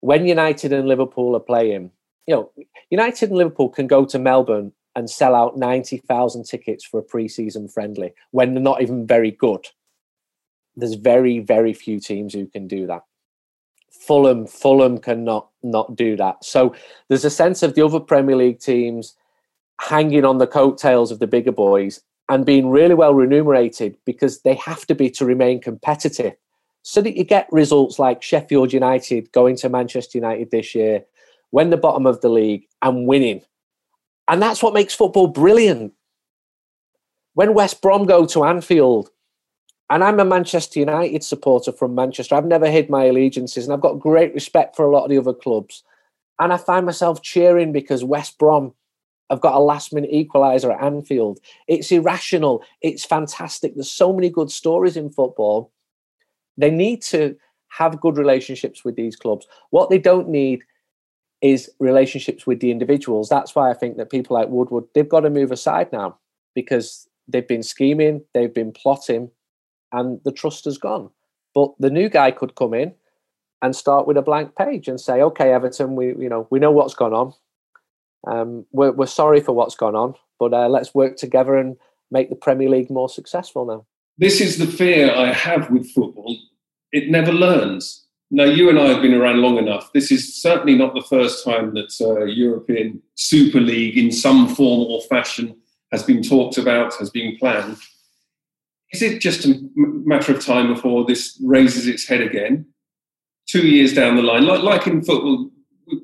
When 0.00 0.26
United 0.26 0.72
and 0.72 0.86
Liverpool 0.86 1.34
are 1.34 1.40
playing, 1.40 1.90
you 2.28 2.36
know, 2.36 2.52
United 2.90 3.30
and 3.30 3.38
Liverpool 3.38 3.68
can 3.68 3.88
go 3.88 4.04
to 4.04 4.18
Melbourne 4.18 4.72
and 4.96 5.08
sell 5.08 5.34
out 5.34 5.58
90,000 5.58 6.44
tickets 6.44 6.84
for 6.84 6.98
a 6.98 7.02
pre-season 7.02 7.68
friendly 7.68 8.14
when 8.30 8.54
they're 8.54 8.62
not 8.62 8.82
even 8.82 9.06
very 9.06 9.30
good. 9.30 9.66
There's 10.74 10.94
very, 10.94 11.38
very 11.38 11.74
few 11.74 12.00
teams 12.00 12.32
who 12.34 12.46
can 12.46 12.66
do 12.66 12.86
that. 12.86 13.02
Fulham, 13.90 14.46
Fulham 14.46 14.98
cannot 14.98 15.48
not 15.62 15.96
do 15.96 16.16
that. 16.16 16.44
So 16.44 16.74
there's 17.08 17.24
a 17.24 17.30
sense 17.30 17.62
of 17.62 17.74
the 17.74 17.84
other 17.84 18.00
Premier 18.00 18.36
League 18.36 18.58
teams 18.58 19.14
hanging 19.80 20.24
on 20.24 20.38
the 20.38 20.46
coattails 20.46 21.12
of 21.12 21.18
the 21.18 21.26
bigger 21.26 21.52
boys 21.52 22.00
and 22.28 22.46
being 22.46 22.70
really 22.70 22.94
well 22.94 23.14
remunerated 23.14 23.96
because 24.04 24.40
they 24.40 24.54
have 24.54 24.86
to 24.86 24.94
be 24.94 25.10
to 25.10 25.24
remain 25.24 25.60
competitive. 25.60 26.34
So 26.82 27.00
that 27.02 27.16
you 27.16 27.24
get 27.24 27.48
results 27.50 27.98
like 27.98 28.22
Sheffield 28.22 28.72
United 28.72 29.32
going 29.32 29.56
to 29.56 29.68
Manchester 29.68 30.18
United 30.18 30.50
this 30.50 30.74
year, 30.74 31.04
when 31.50 31.70
the 31.70 31.76
bottom 31.76 32.06
of 32.06 32.20
the 32.20 32.28
league 32.28 32.66
and 32.80 33.06
winning. 33.06 33.42
And 34.28 34.42
that's 34.42 34.62
what 34.62 34.74
makes 34.74 34.94
football 34.94 35.28
brilliant. 35.28 35.92
When 37.34 37.54
West 37.54 37.82
Brom 37.82 38.06
go 38.06 38.26
to 38.26 38.44
Anfield, 38.44 39.10
and 39.88 40.02
I'm 40.02 40.18
a 40.18 40.24
Manchester 40.24 40.80
United 40.80 41.22
supporter 41.22 41.70
from 41.70 41.94
Manchester, 41.94 42.34
I've 42.34 42.46
never 42.46 42.68
hid 42.68 42.90
my 42.90 43.04
allegiances, 43.04 43.64
and 43.64 43.72
I've 43.72 43.80
got 43.80 44.00
great 44.00 44.34
respect 44.34 44.74
for 44.74 44.84
a 44.84 44.90
lot 44.90 45.04
of 45.04 45.10
the 45.10 45.18
other 45.18 45.34
clubs. 45.34 45.84
And 46.40 46.52
I 46.52 46.56
find 46.56 46.84
myself 46.84 47.22
cheering 47.22 47.72
because 47.72 48.02
West 48.02 48.38
Brom 48.38 48.74
have 49.30 49.40
got 49.40 49.54
a 49.54 49.60
last 49.60 49.92
minute 49.92 50.10
equaliser 50.12 50.74
at 50.74 50.82
Anfield. 50.82 51.40
It's 51.68 51.90
irrational. 51.90 52.62
It's 52.82 53.04
fantastic. 53.04 53.74
There's 53.74 53.90
so 53.90 54.12
many 54.12 54.28
good 54.28 54.50
stories 54.50 54.96
in 54.96 55.10
football. 55.10 55.72
They 56.56 56.70
need 56.70 57.02
to 57.02 57.36
have 57.68 58.00
good 58.00 58.16
relationships 58.16 58.84
with 58.84 58.96
these 58.96 59.16
clubs. 59.16 59.46
What 59.70 59.90
they 59.90 59.98
don't 59.98 60.28
need 60.28 60.62
is 61.42 61.70
relationships 61.78 62.46
with 62.46 62.60
the 62.60 62.70
individuals. 62.70 63.28
That's 63.28 63.54
why 63.54 63.70
I 63.70 63.74
think 63.74 63.96
that 63.96 64.10
people 64.10 64.36
like 64.36 64.48
Woodward, 64.48 64.84
they've 64.94 65.08
got 65.08 65.20
to 65.20 65.30
move 65.30 65.52
aside 65.52 65.92
now 65.92 66.18
because 66.54 67.08
they've 67.28 67.46
been 67.46 67.62
scheming, 67.62 68.22
they've 68.32 68.52
been 68.52 68.72
plotting, 68.72 69.30
and 69.92 70.20
the 70.24 70.32
trust 70.32 70.64
has 70.64 70.78
gone. 70.78 71.10
But 71.54 71.72
the 71.78 71.90
new 71.90 72.08
guy 72.08 72.30
could 72.30 72.54
come 72.54 72.74
in 72.74 72.94
and 73.62 73.74
start 73.74 74.06
with 74.06 74.16
a 74.16 74.22
blank 74.22 74.54
page 74.56 74.88
and 74.88 75.00
say, 75.00 75.22
"Okay, 75.22 75.52
Everton, 75.52 75.96
we 75.96 76.08
you 76.08 76.28
know 76.28 76.46
we 76.50 76.58
know 76.58 76.70
what's 76.70 76.94
gone 76.94 77.14
on. 77.14 77.34
Um, 78.26 78.66
we're, 78.72 78.92
we're 78.92 79.06
sorry 79.06 79.40
for 79.40 79.52
what's 79.52 79.76
gone 79.76 79.94
on, 79.94 80.14
but 80.38 80.52
uh, 80.52 80.68
let's 80.68 80.94
work 80.94 81.16
together 81.16 81.56
and 81.56 81.76
make 82.10 82.28
the 82.28 82.36
Premier 82.36 82.68
League 82.68 82.90
more 82.90 83.08
successful 83.08 83.66
now." 83.66 83.86
This 84.18 84.40
is 84.40 84.58
the 84.58 84.66
fear 84.66 85.14
I 85.14 85.32
have 85.32 85.70
with 85.70 85.90
football. 85.90 86.36
It 86.92 87.10
never 87.10 87.32
learns. 87.32 88.05
Now, 88.30 88.44
you 88.44 88.68
and 88.68 88.78
I 88.78 88.86
have 88.86 89.02
been 89.02 89.14
around 89.14 89.40
long 89.40 89.56
enough. 89.56 89.92
This 89.92 90.10
is 90.10 90.40
certainly 90.40 90.74
not 90.74 90.94
the 90.94 91.02
first 91.08 91.44
time 91.44 91.74
that 91.74 91.94
uh, 92.00 92.24
European 92.24 93.00
Super 93.14 93.60
League, 93.60 93.96
in 93.96 94.10
some 94.10 94.48
form 94.48 94.90
or 94.90 95.00
fashion, 95.02 95.56
has 95.92 96.02
been 96.02 96.22
talked 96.22 96.58
about, 96.58 96.94
has 96.94 97.10
been 97.10 97.36
planned. 97.36 97.76
Is 98.92 99.02
it 99.02 99.20
just 99.20 99.44
a 99.44 99.60
matter 99.76 100.32
of 100.32 100.44
time 100.44 100.72
before 100.72 101.04
this 101.04 101.40
raises 101.44 101.86
its 101.86 102.06
head 102.08 102.20
again? 102.20 102.66
Two 103.48 103.66
years 103.66 103.94
down 103.94 104.16
the 104.16 104.22
line, 104.22 104.44
like, 104.44 104.62
like 104.62 104.86
in 104.88 105.04
football, 105.04 105.50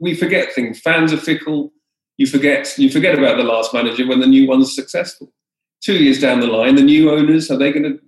we 0.01 0.15
forget 0.15 0.53
things. 0.53 0.81
Fans 0.81 1.13
are 1.13 1.17
fickle. 1.17 1.73
You 2.19 2.27
forget 2.27 2.73
you 2.79 2.89
forget 2.89 3.19
about 3.19 3.37
the 3.37 3.43
last 3.43 3.75
manager 3.75 4.07
when 4.07 4.21
the 4.21 4.27
new 4.27 4.47
one's 4.47 4.75
successful. 4.75 5.33
Two 5.83 5.95
years 5.95 6.21
down 6.21 6.39
the 6.39 6.47
line, 6.47 6.77
the 6.77 6.83
new 6.83 7.11
owners 7.11 7.51
are 7.51 7.57
they 7.57 7.73
going 7.73 7.83
to 7.85 7.99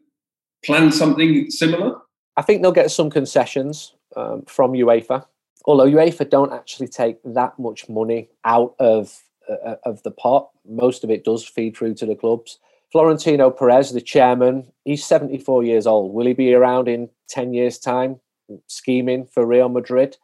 plan 0.65 0.93
something 0.93 1.51
similar? 1.51 1.97
I 2.37 2.43
think 2.43 2.63
they'll 2.63 2.71
get 2.71 2.93
some 2.93 3.11
concessions 3.11 3.94
um, 4.17 4.43
from 4.47 4.73
UEFA. 4.73 5.25
Although 5.67 5.87
UEFA 5.87 6.29
don't 6.29 6.53
actually 6.53 6.89
take 6.89 7.19
that 7.25 7.59
much 7.59 7.89
money 7.89 8.29
out 8.45 8.75
of 8.79 9.23
uh, 9.49 9.77
of 9.85 10.03
the 10.03 10.11
pot, 10.11 10.51
most 10.67 11.05
of 11.05 11.11
it 11.11 11.25
does 11.25 11.45
feed 11.45 11.77
through 11.77 11.95
to 11.95 12.07
the 12.07 12.15
clubs. 12.15 12.59
Florentino 12.93 13.51
Perez, 13.51 13.93
the 13.93 14.01
chairman, 14.01 14.71
he's 14.85 15.05
74 15.05 15.65
years 15.65 15.87
old. 15.87 16.15
Will 16.15 16.27
he 16.27 16.33
be 16.33 16.55
around 16.55 16.87
in 16.87 17.11
10 17.29 17.53
years' 17.53 17.79
time 17.79 18.21
scheming 18.69 19.27
for 19.27 19.45
Real 19.45 19.69
Madrid? 19.69 20.17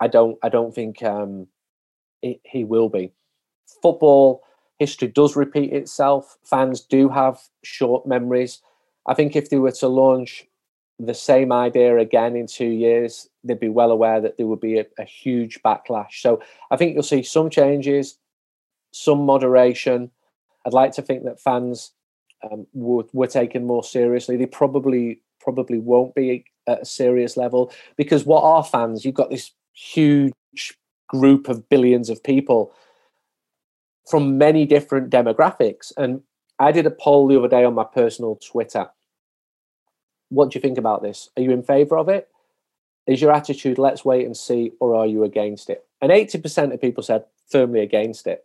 I 0.00 0.08
don't. 0.08 0.38
I 0.42 0.48
don't 0.48 0.74
think 0.74 1.02
um, 1.02 1.48
it, 2.22 2.40
he 2.44 2.64
will 2.64 2.88
be. 2.88 3.12
Football 3.82 4.42
history 4.78 5.08
does 5.08 5.36
repeat 5.36 5.72
itself. 5.72 6.38
Fans 6.44 6.80
do 6.80 7.08
have 7.08 7.40
short 7.62 8.06
memories. 8.06 8.62
I 9.06 9.14
think 9.14 9.34
if 9.34 9.50
they 9.50 9.58
were 9.58 9.72
to 9.72 9.88
launch 9.88 10.46
the 10.98 11.14
same 11.14 11.52
idea 11.52 11.96
again 11.98 12.34
in 12.34 12.46
two 12.46 12.66
years, 12.66 13.28
they'd 13.44 13.60
be 13.60 13.68
well 13.68 13.90
aware 13.90 14.20
that 14.20 14.36
there 14.36 14.46
would 14.46 14.60
be 14.60 14.78
a, 14.78 14.86
a 14.98 15.04
huge 15.04 15.60
backlash. 15.62 16.20
So 16.20 16.42
I 16.70 16.76
think 16.76 16.94
you'll 16.94 17.02
see 17.02 17.22
some 17.22 17.50
changes, 17.50 18.18
some 18.90 19.24
moderation. 19.24 20.10
I'd 20.66 20.72
like 20.72 20.92
to 20.92 21.02
think 21.02 21.24
that 21.24 21.40
fans 21.40 21.92
um, 22.42 22.66
were, 22.72 23.04
were 23.12 23.26
taken 23.28 23.64
more 23.64 23.84
seriously. 23.84 24.36
They 24.36 24.46
probably 24.46 25.20
probably 25.40 25.78
won't 25.78 26.14
be 26.14 26.44
at 26.66 26.82
a 26.82 26.84
serious 26.84 27.36
level 27.36 27.72
because 27.96 28.24
what 28.24 28.42
are 28.42 28.64
fans? 28.64 29.04
You've 29.04 29.14
got 29.14 29.30
this 29.30 29.52
huge 29.72 30.34
group 31.08 31.48
of 31.48 31.68
billions 31.68 32.10
of 32.10 32.22
people 32.22 32.74
from 34.10 34.36
many 34.36 34.66
different 34.66 35.10
demographics. 35.10 35.92
And 35.96 36.22
I 36.58 36.72
did 36.72 36.86
a 36.86 36.90
poll 36.90 37.28
the 37.28 37.38
other 37.38 37.48
day 37.48 37.64
on 37.64 37.74
my 37.74 37.84
personal 37.84 38.36
Twitter 38.36 38.88
what 40.30 40.50
do 40.50 40.56
you 40.56 40.60
think 40.60 40.78
about 40.78 41.02
this? 41.02 41.30
Are 41.36 41.42
you 41.42 41.50
in 41.50 41.62
favour 41.62 41.98
of 41.98 42.08
it? 42.08 42.28
Is 43.06 43.22
your 43.22 43.32
attitude, 43.32 43.78
let's 43.78 44.04
wait 44.04 44.26
and 44.26 44.36
see, 44.36 44.72
or 44.80 44.94
are 44.94 45.06
you 45.06 45.24
against 45.24 45.70
it? 45.70 45.86
And 46.00 46.12
80% 46.12 46.74
of 46.74 46.80
people 46.80 47.02
said 47.02 47.24
firmly 47.50 47.80
against 47.80 48.26
it. 48.26 48.44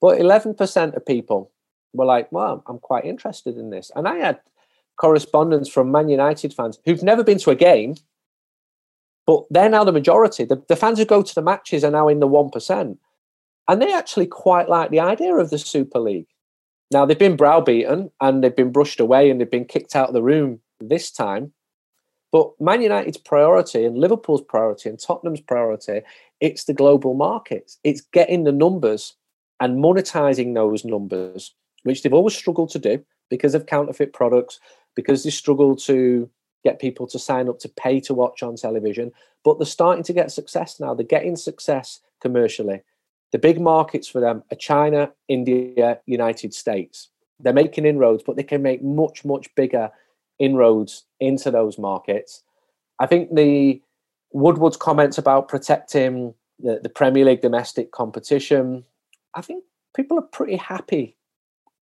But 0.00 0.18
11% 0.18 0.96
of 0.96 1.06
people 1.06 1.50
were 1.92 2.06
like, 2.06 2.32
well, 2.32 2.64
I'm 2.66 2.78
quite 2.78 3.04
interested 3.04 3.56
in 3.56 3.70
this. 3.70 3.90
And 3.94 4.08
I 4.08 4.16
had 4.16 4.40
correspondence 4.96 5.68
from 5.68 5.92
Man 5.92 6.08
United 6.08 6.54
fans 6.54 6.78
who've 6.84 7.02
never 7.02 7.22
been 7.22 7.38
to 7.38 7.50
a 7.50 7.54
game, 7.54 7.96
but 9.26 9.44
they're 9.50 9.68
now 9.68 9.84
the 9.84 9.92
majority. 9.92 10.44
The, 10.44 10.62
the 10.68 10.76
fans 10.76 10.98
who 10.98 11.04
go 11.04 11.22
to 11.22 11.34
the 11.34 11.42
matches 11.42 11.84
are 11.84 11.90
now 11.90 12.08
in 12.08 12.20
the 12.20 12.28
1%. 12.28 12.98
And 13.68 13.82
they 13.82 13.94
actually 13.94 14.26
quite 14.26 14.68
like 14.68 14.90
the 14.90 15.00
idea 15.00 15.34
of 15.36 15.50
the 15.50 15.58
Super 15.58 16.00
League. 16.00 16.26
Now, 16.90 17.06
they've 17.06 17.18
been 17.18 17.36
browbeaten 17.36 18.10
and 18.20 18.42
they've 18.42 18.54
been 18.54 18.72
brushed 18.72 19.00
away 19.00 19.30
and 19.30 19.40
they've 19.40 19.50
been 19.50 19.64
kicked 19.64 19.96
out 19.96 20.08
of 20.08 20.14
the 20.14 20.22
room 20.22 20.60
this 20.88 21.10
time. 21.10 21.52
But 22.30 22.52
Man 22.58 22.80
United's 22.80 23.18
priority 23.18 23.84
and 23.84 23.98
Liverpool's 23.98 24.42
priority 24.42 24.88
and 24.88 24.98
Tottenham's 24.98 25.42
priority, 25.42 26.00
it's 26.40 26.64
the 26.64 26.72
global 26.72 27.14
markets. 27.14 27.78
It's 27.84 28.00
getting 28.00 28.44
the 28.44 28.52
numbers 28.52 29.14
and 29.60 29.82
monetizing 29.82 30.54
those 30.54 30.84
numbers, 30.84 31.54
which 31.82 32.02
they've 32.02 32.12
always 32.12 32.34
struggled 32.34 32.70
to 32.70 32.78
do 32.78 33.04
because 33.28 33.54
of 33.54 33.66
counterfeit 33.66 34.12
products, 34.12 34.60
because 34.96 35.24
they 35.24 35.30
struggle 35.30 35.76
to 35.76 36.28
get 36.64 36.80
people 36.80 37.06
to 37.08 37.18
sign 37.18 37.48
up 37.48 37.58
to 37.58 37.68
pay 37.68 38.00
to 38.00 38.14
watch 38.14 38.42
on 38.42 38.56
television. 38.56 39.12
But 39.44 39.58
they're 39.58 39.66
starting 39.66 40.04
to 40.04 40.12
get 40.12 40.30
success 40.30 40.80
now. 40.80 40.94
They're 40.94 41.04
getting 41.04 41.36
success 41.36 42.00
commercially. 42.20 42.82
The 43.32 43.38
big 43.38 43.60
markets 43.60 44.08
for 44.08 44.20
them 44.20 44.42
are 44.50 44.56
China, 44.56 45.12
India, 45.28 46.00
United 46.06 46.54
States. 46.54 47.08
They're 47.40 47.52
making 47.52 47.86
inroads, 47.86 48.22
but 48.24 48.36
they 48.36 48.42
can 48.42 48.62
make 48.62 48.82
much, 48.82 49.24
much 49.24 49.52
bigger 49.54 49.90
inroads 50.42 51.04
into 51.20 51.50
those 51.50 51.78
markets. 51.78 52.42
I 52.98 53.06
think 53.06 53.34
the 53.34 53.80
Woodward's 54.32 54.76
comments 54.76 55.16
about 55.16 55.48
protecting 55.48 56.34
the, 56.58 56.80
the 56.82 56.88
Premier 56.88 57.24
League 57.24 57.42
domestic 57.42 57.92
competition, 57.92 58.84
I 59.34 59.40
think 59.40 59.64
people 59.94 60.18
are 60.18 60.22
pretty 60.22 60.56
happy 60.56 61.16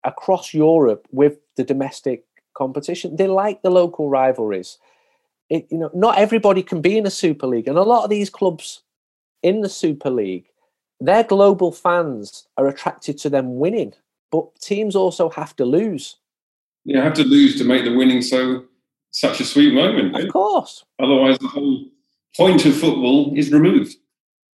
across 0.04 0.52
Europe 0.52 1.08
with 1.10 1.38
the 1.56 1.64
domestic 1.64 2.24
competition. 2.54 3.16
They 3.16 3.28
like 3.28 3.62
the 3.62 3.70
local 3.70 4.10
rivalries. 4.10 4.78
It, 5.48 5.66
you 5.70 5.78
know, 5.78 5.90
not 5.94 6.18
everybody 6.18 6.62
can 6.62 6.82
be 6.82 6.98
in 6.98 7.06
a 7.06 7.10
Super 7.10 7.46
League, 7.46 7.66
and 7.66 7.78
a 7.78 7.82
lot 7.82 8.04
of 8.04 8.10
these 8.10 8.30
clubs 8.30 8.82
in 9.42 9.62
the 9.62 9.68
Super 9.68 10.10
League, 10.10 10.46
their 11.00 11.24
global 11.24 11.72
fans 11.72 12.46
are 12.58 12.68
attracted 12.68 13.16
to 13.18 13.30
them 13.30 13.58
winning. 13.58 13.94
But 14.30 14.54
teams 14.60 14.94
also 14.94 15.28
have 15.30 15.56
to 15.56 15.64
lose 15.64 16.16
you 16.90 17.00
have 17.00 17.14
to 17.14 17.24
lose 17.24 17.56
to 17.58 17.64
make 17.64 17.84
the 17.84 17.94
winning 17.94 18.20
so 18.20 18.64
such 19.12 19.40
a 19.40 19.44
sweet 19.44 19.72
moment. 19.72 20.16
Of 20.16 20.24
eh? 20.24 20.28
course. 20.28 20.84
Otherwise, 20.98 21.38
the 21.38 21.46
whole 21.46 21.84
point 22.36 22.64
of 22.66 22.76
football 22.76 23.32
is 23.36 23.52
removed. 23.52 23.96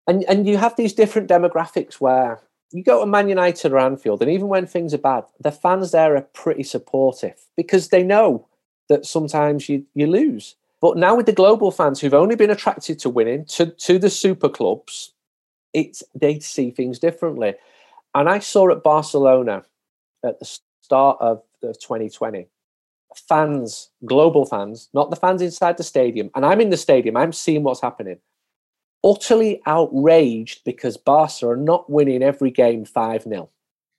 And 0.08 0.24
and 0.26 0.46
you 0.46 0.58
have 0.58 0.76
these 0.76 0.94
different 0.94 1.30
demographics 1.30 1.96
where 1.96 2.42
you 2.72 2.84
go 2.84 3.00
to 3.00 3.06
Man 3.06 3.30
United 3.30 3.72
or 3.72 3.80
Anfield, 3.80 4.22
and 4.22 4.30
even 4.30 4.50
when 4.50 4.68
things 4.68 4.94
are 4.94 5.00
bad, 5.00 5.24
the 5.40 5.52
fans 5.52 5.92
there 5.92 6.16
are 6.18 6.22
pretty 6.22 6.64
supportive 6.64 7.40
because 7.56 7.88
they 7.88 8.04
know 8.04 8.48
that 8.90 9.06
sometimes 9.06 9.70
you, 9.70 9.86
you 9.94 10.08
lose. 10.08 10.56
But 10.82 10.98
now 10.98 11.16
with 11.16 11.26
the 11.26 11.32
global 11.32 11.72
fans 11.72 12.00
who've 12.00 12.14
only 12.14 12.36
been 12.36 12.52
attracted 12.52 13.00
to 13.00 13.10
winning, 13.10 13.46
to, 13.46 13.68
to 13.68 13.98
the 13.98 14.10
super 14.10 14.50
clubs, 14.50 15.14
it's 15.74 16.04
they 16.14 16.40
see 16.40 16.70
things 16.70 17.00
differently. 17.00 17.56
And 18.14 18.30
I 18.30 18.40
saw 18.40 18.70
at 18.72 18.84
Barcelona 18.84 19.64
at 20.24 20.40
the 20.40 20.60
start 20.82 21.18
of 21.22 21.42
of 21.66 21.80
2020 21.80 22.48
fans 23.16 23.90
global 24.06 24.46
fans 24.46 24.90
not 24.94 25.10
the 25.10 25.16
fans 25.16 25.42
inside 25.42 25.78
the 25.78 25.84
stadium 25.84 26.30
and 26.36 26.46
i'm 26.46 26.60
in 26.60 26.70
the 26.70 26.78
stadium 26.78 27.16
i'm 27.16 27.32
seeing 27.32 27.64
what's 27.64 27.82
happening 27.82 28.18
utterly 29.04 29.62
outraged 29.66 30.64
because 30.66 30.98
barca 30.98 31.48
are 31.48 31.56
not 31.56 31.90
winning 31.90 32.22
every 32.22 32.52
game 32.52 32.84
5-0 32.84 33.48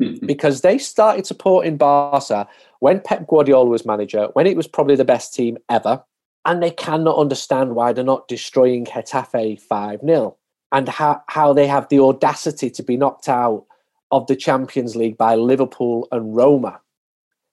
hmm. 0.00 0.26
because 0.26 0.60
they 0.60 0.76
started 0.76 1.26
supporting 1.26 1.76
barca 1.76 2.46
when 2.80 3.00
pep 3.00 3.26
guardiola 3.26 3.70
was 3.70 3.86
manager 3.86 4.28
when 4.34 4.46
it 4.46 4.56
was 4.56 4.66
probably 4.66 4.96
the 4.96 5.04
best 5.04 5.32
team 5.32 5.56
ever 5.70 6.02
and 6.46 6.62
they 6.62 6.70
cannot 6.70 7.18
understand 7.18 7.74
why 7.74 7.92
they're 7.92 8.04
not 8.04 8.28
destroying 8.28 8.86
Getafe 8.86 9.60
5-0 9.66 10.36
and 10.72 10.88
how, 10.88 11.22
how 11.28 11.52
they 11.52 11.66
have 11.66 11.88
the 11.88 11.98
audacity 11.98 12.70
to 12.70 12.82
be 12.82 12.96
knocked 12.96 13.28
out 13.28 13.66
of 14.12 14.26
the 14.28 14.36
Champions 14.36 14.94
League 14.94 15.18
by 15.18 15.34
Liverpool 15.34 16.06
and 16.12 16.34
Roma 16.34 16.80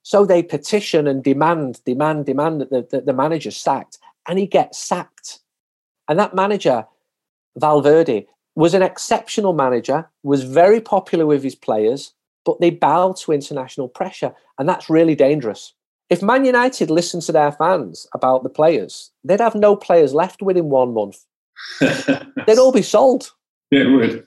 So 0.03 0.25
they 0.25 0.43
petition 0.43 1.07
and 1.07 1.23
demand, 1.23 1.81
demand, 1.85 2.25
demand 2.25 2.61
that 2.61 2.69
the, 2.69 2.87
the, 2.89 3.01
the 3.01 3.13
manager 3.13 3.51
sacked, 3.51 3.97
and 4.27 4.37
he 4.37 4.45
gets 4.45 4.77
sacked. 4.77 5.39
And 6.07 6.19
that 6.19 6.35
manager, 6.35 6.85
Valverde, 7.57 8.27
was 8.55 8.73
an 8.73 8.83
exceptional 8.83 9.53
manager, 9.53 10.09
was 10.21 10.43
very 10.43 10.81
popular 10.81 11.25
with 11.25 11.41
his 11.41 11.55
players, 11.55 12.13
but 12.45 12.59
they 12.59 12.69
bow 12.69 13.13
to 13.13 13.31
international 13.31 13.87
pressure, 13.87 14.33
and 14.59 14.67
that's 14.67 14.89
really 14.89 15.15
dangerous. 15.15 15.73
If 16.09 16.21
Man 16.21 16.45
United 16.45 16.89
listened 16.89 17.23
to 17.23 17.31
their 17.31 17.53
fans 17.53 18.05
about 18.13 18.43
the 18.43 18.49
players, 18.49 19.09
they'd 19.23 19.39
have 19.39 19.55
no 19.55 19.75
players 19.75 20.13
left 20.13 20.41
within 20.41 20.65
one 20.65 20.93
month. 20.93 21.23
they'd 21.79 22.59
all 22.59 22.73
be 22.73 22.81
sold. 22.81 23.31
Yeah, 23.71 23.83
it 23.83 23.87
would. 23.87 24.25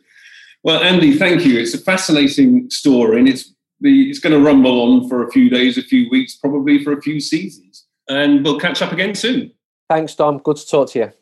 Well, 0.65 0.83
Andy, 0.83 1.17
thank 1.17 1.45
you. 1.45 1.61
It's 1.61 1.75
a 1.75 1.79
fascinating 1.79 2.69
story, 2.71 3.19
and 3.19 3.29
it's 3.29 3.55
the, 3.87 4.11
it's 4.11 4.19
going 4.19 4.33
to 4.33 4.41
rumble 4.41 4.83
on 4.83 5.09
for 5.09 5.27
a 5.27 5.31
few 5.31 5.49
days, 5.49 5.79
a 5.79 5.83
few 5.83 6.11
weeks, 6.11 6.37
probably 6.37 6.83
for 6.83 6.93
a 6.93 7.01
few 7.01 7.21
seasons. 7.21 7.87
And 8.09 8.45
we'll 8.45 8.61
catch 8.61 8.83
up 8.83 8.93
again 8.93 9.15
soon. 9.15 9.53
Thanks, 9.89 10.15
Dom. 10.15 10.39
Good 10.39 10.57
to 10.57 10.67
talk 10.67 10.91
to 10.91 10.99
you. 10.99 11.13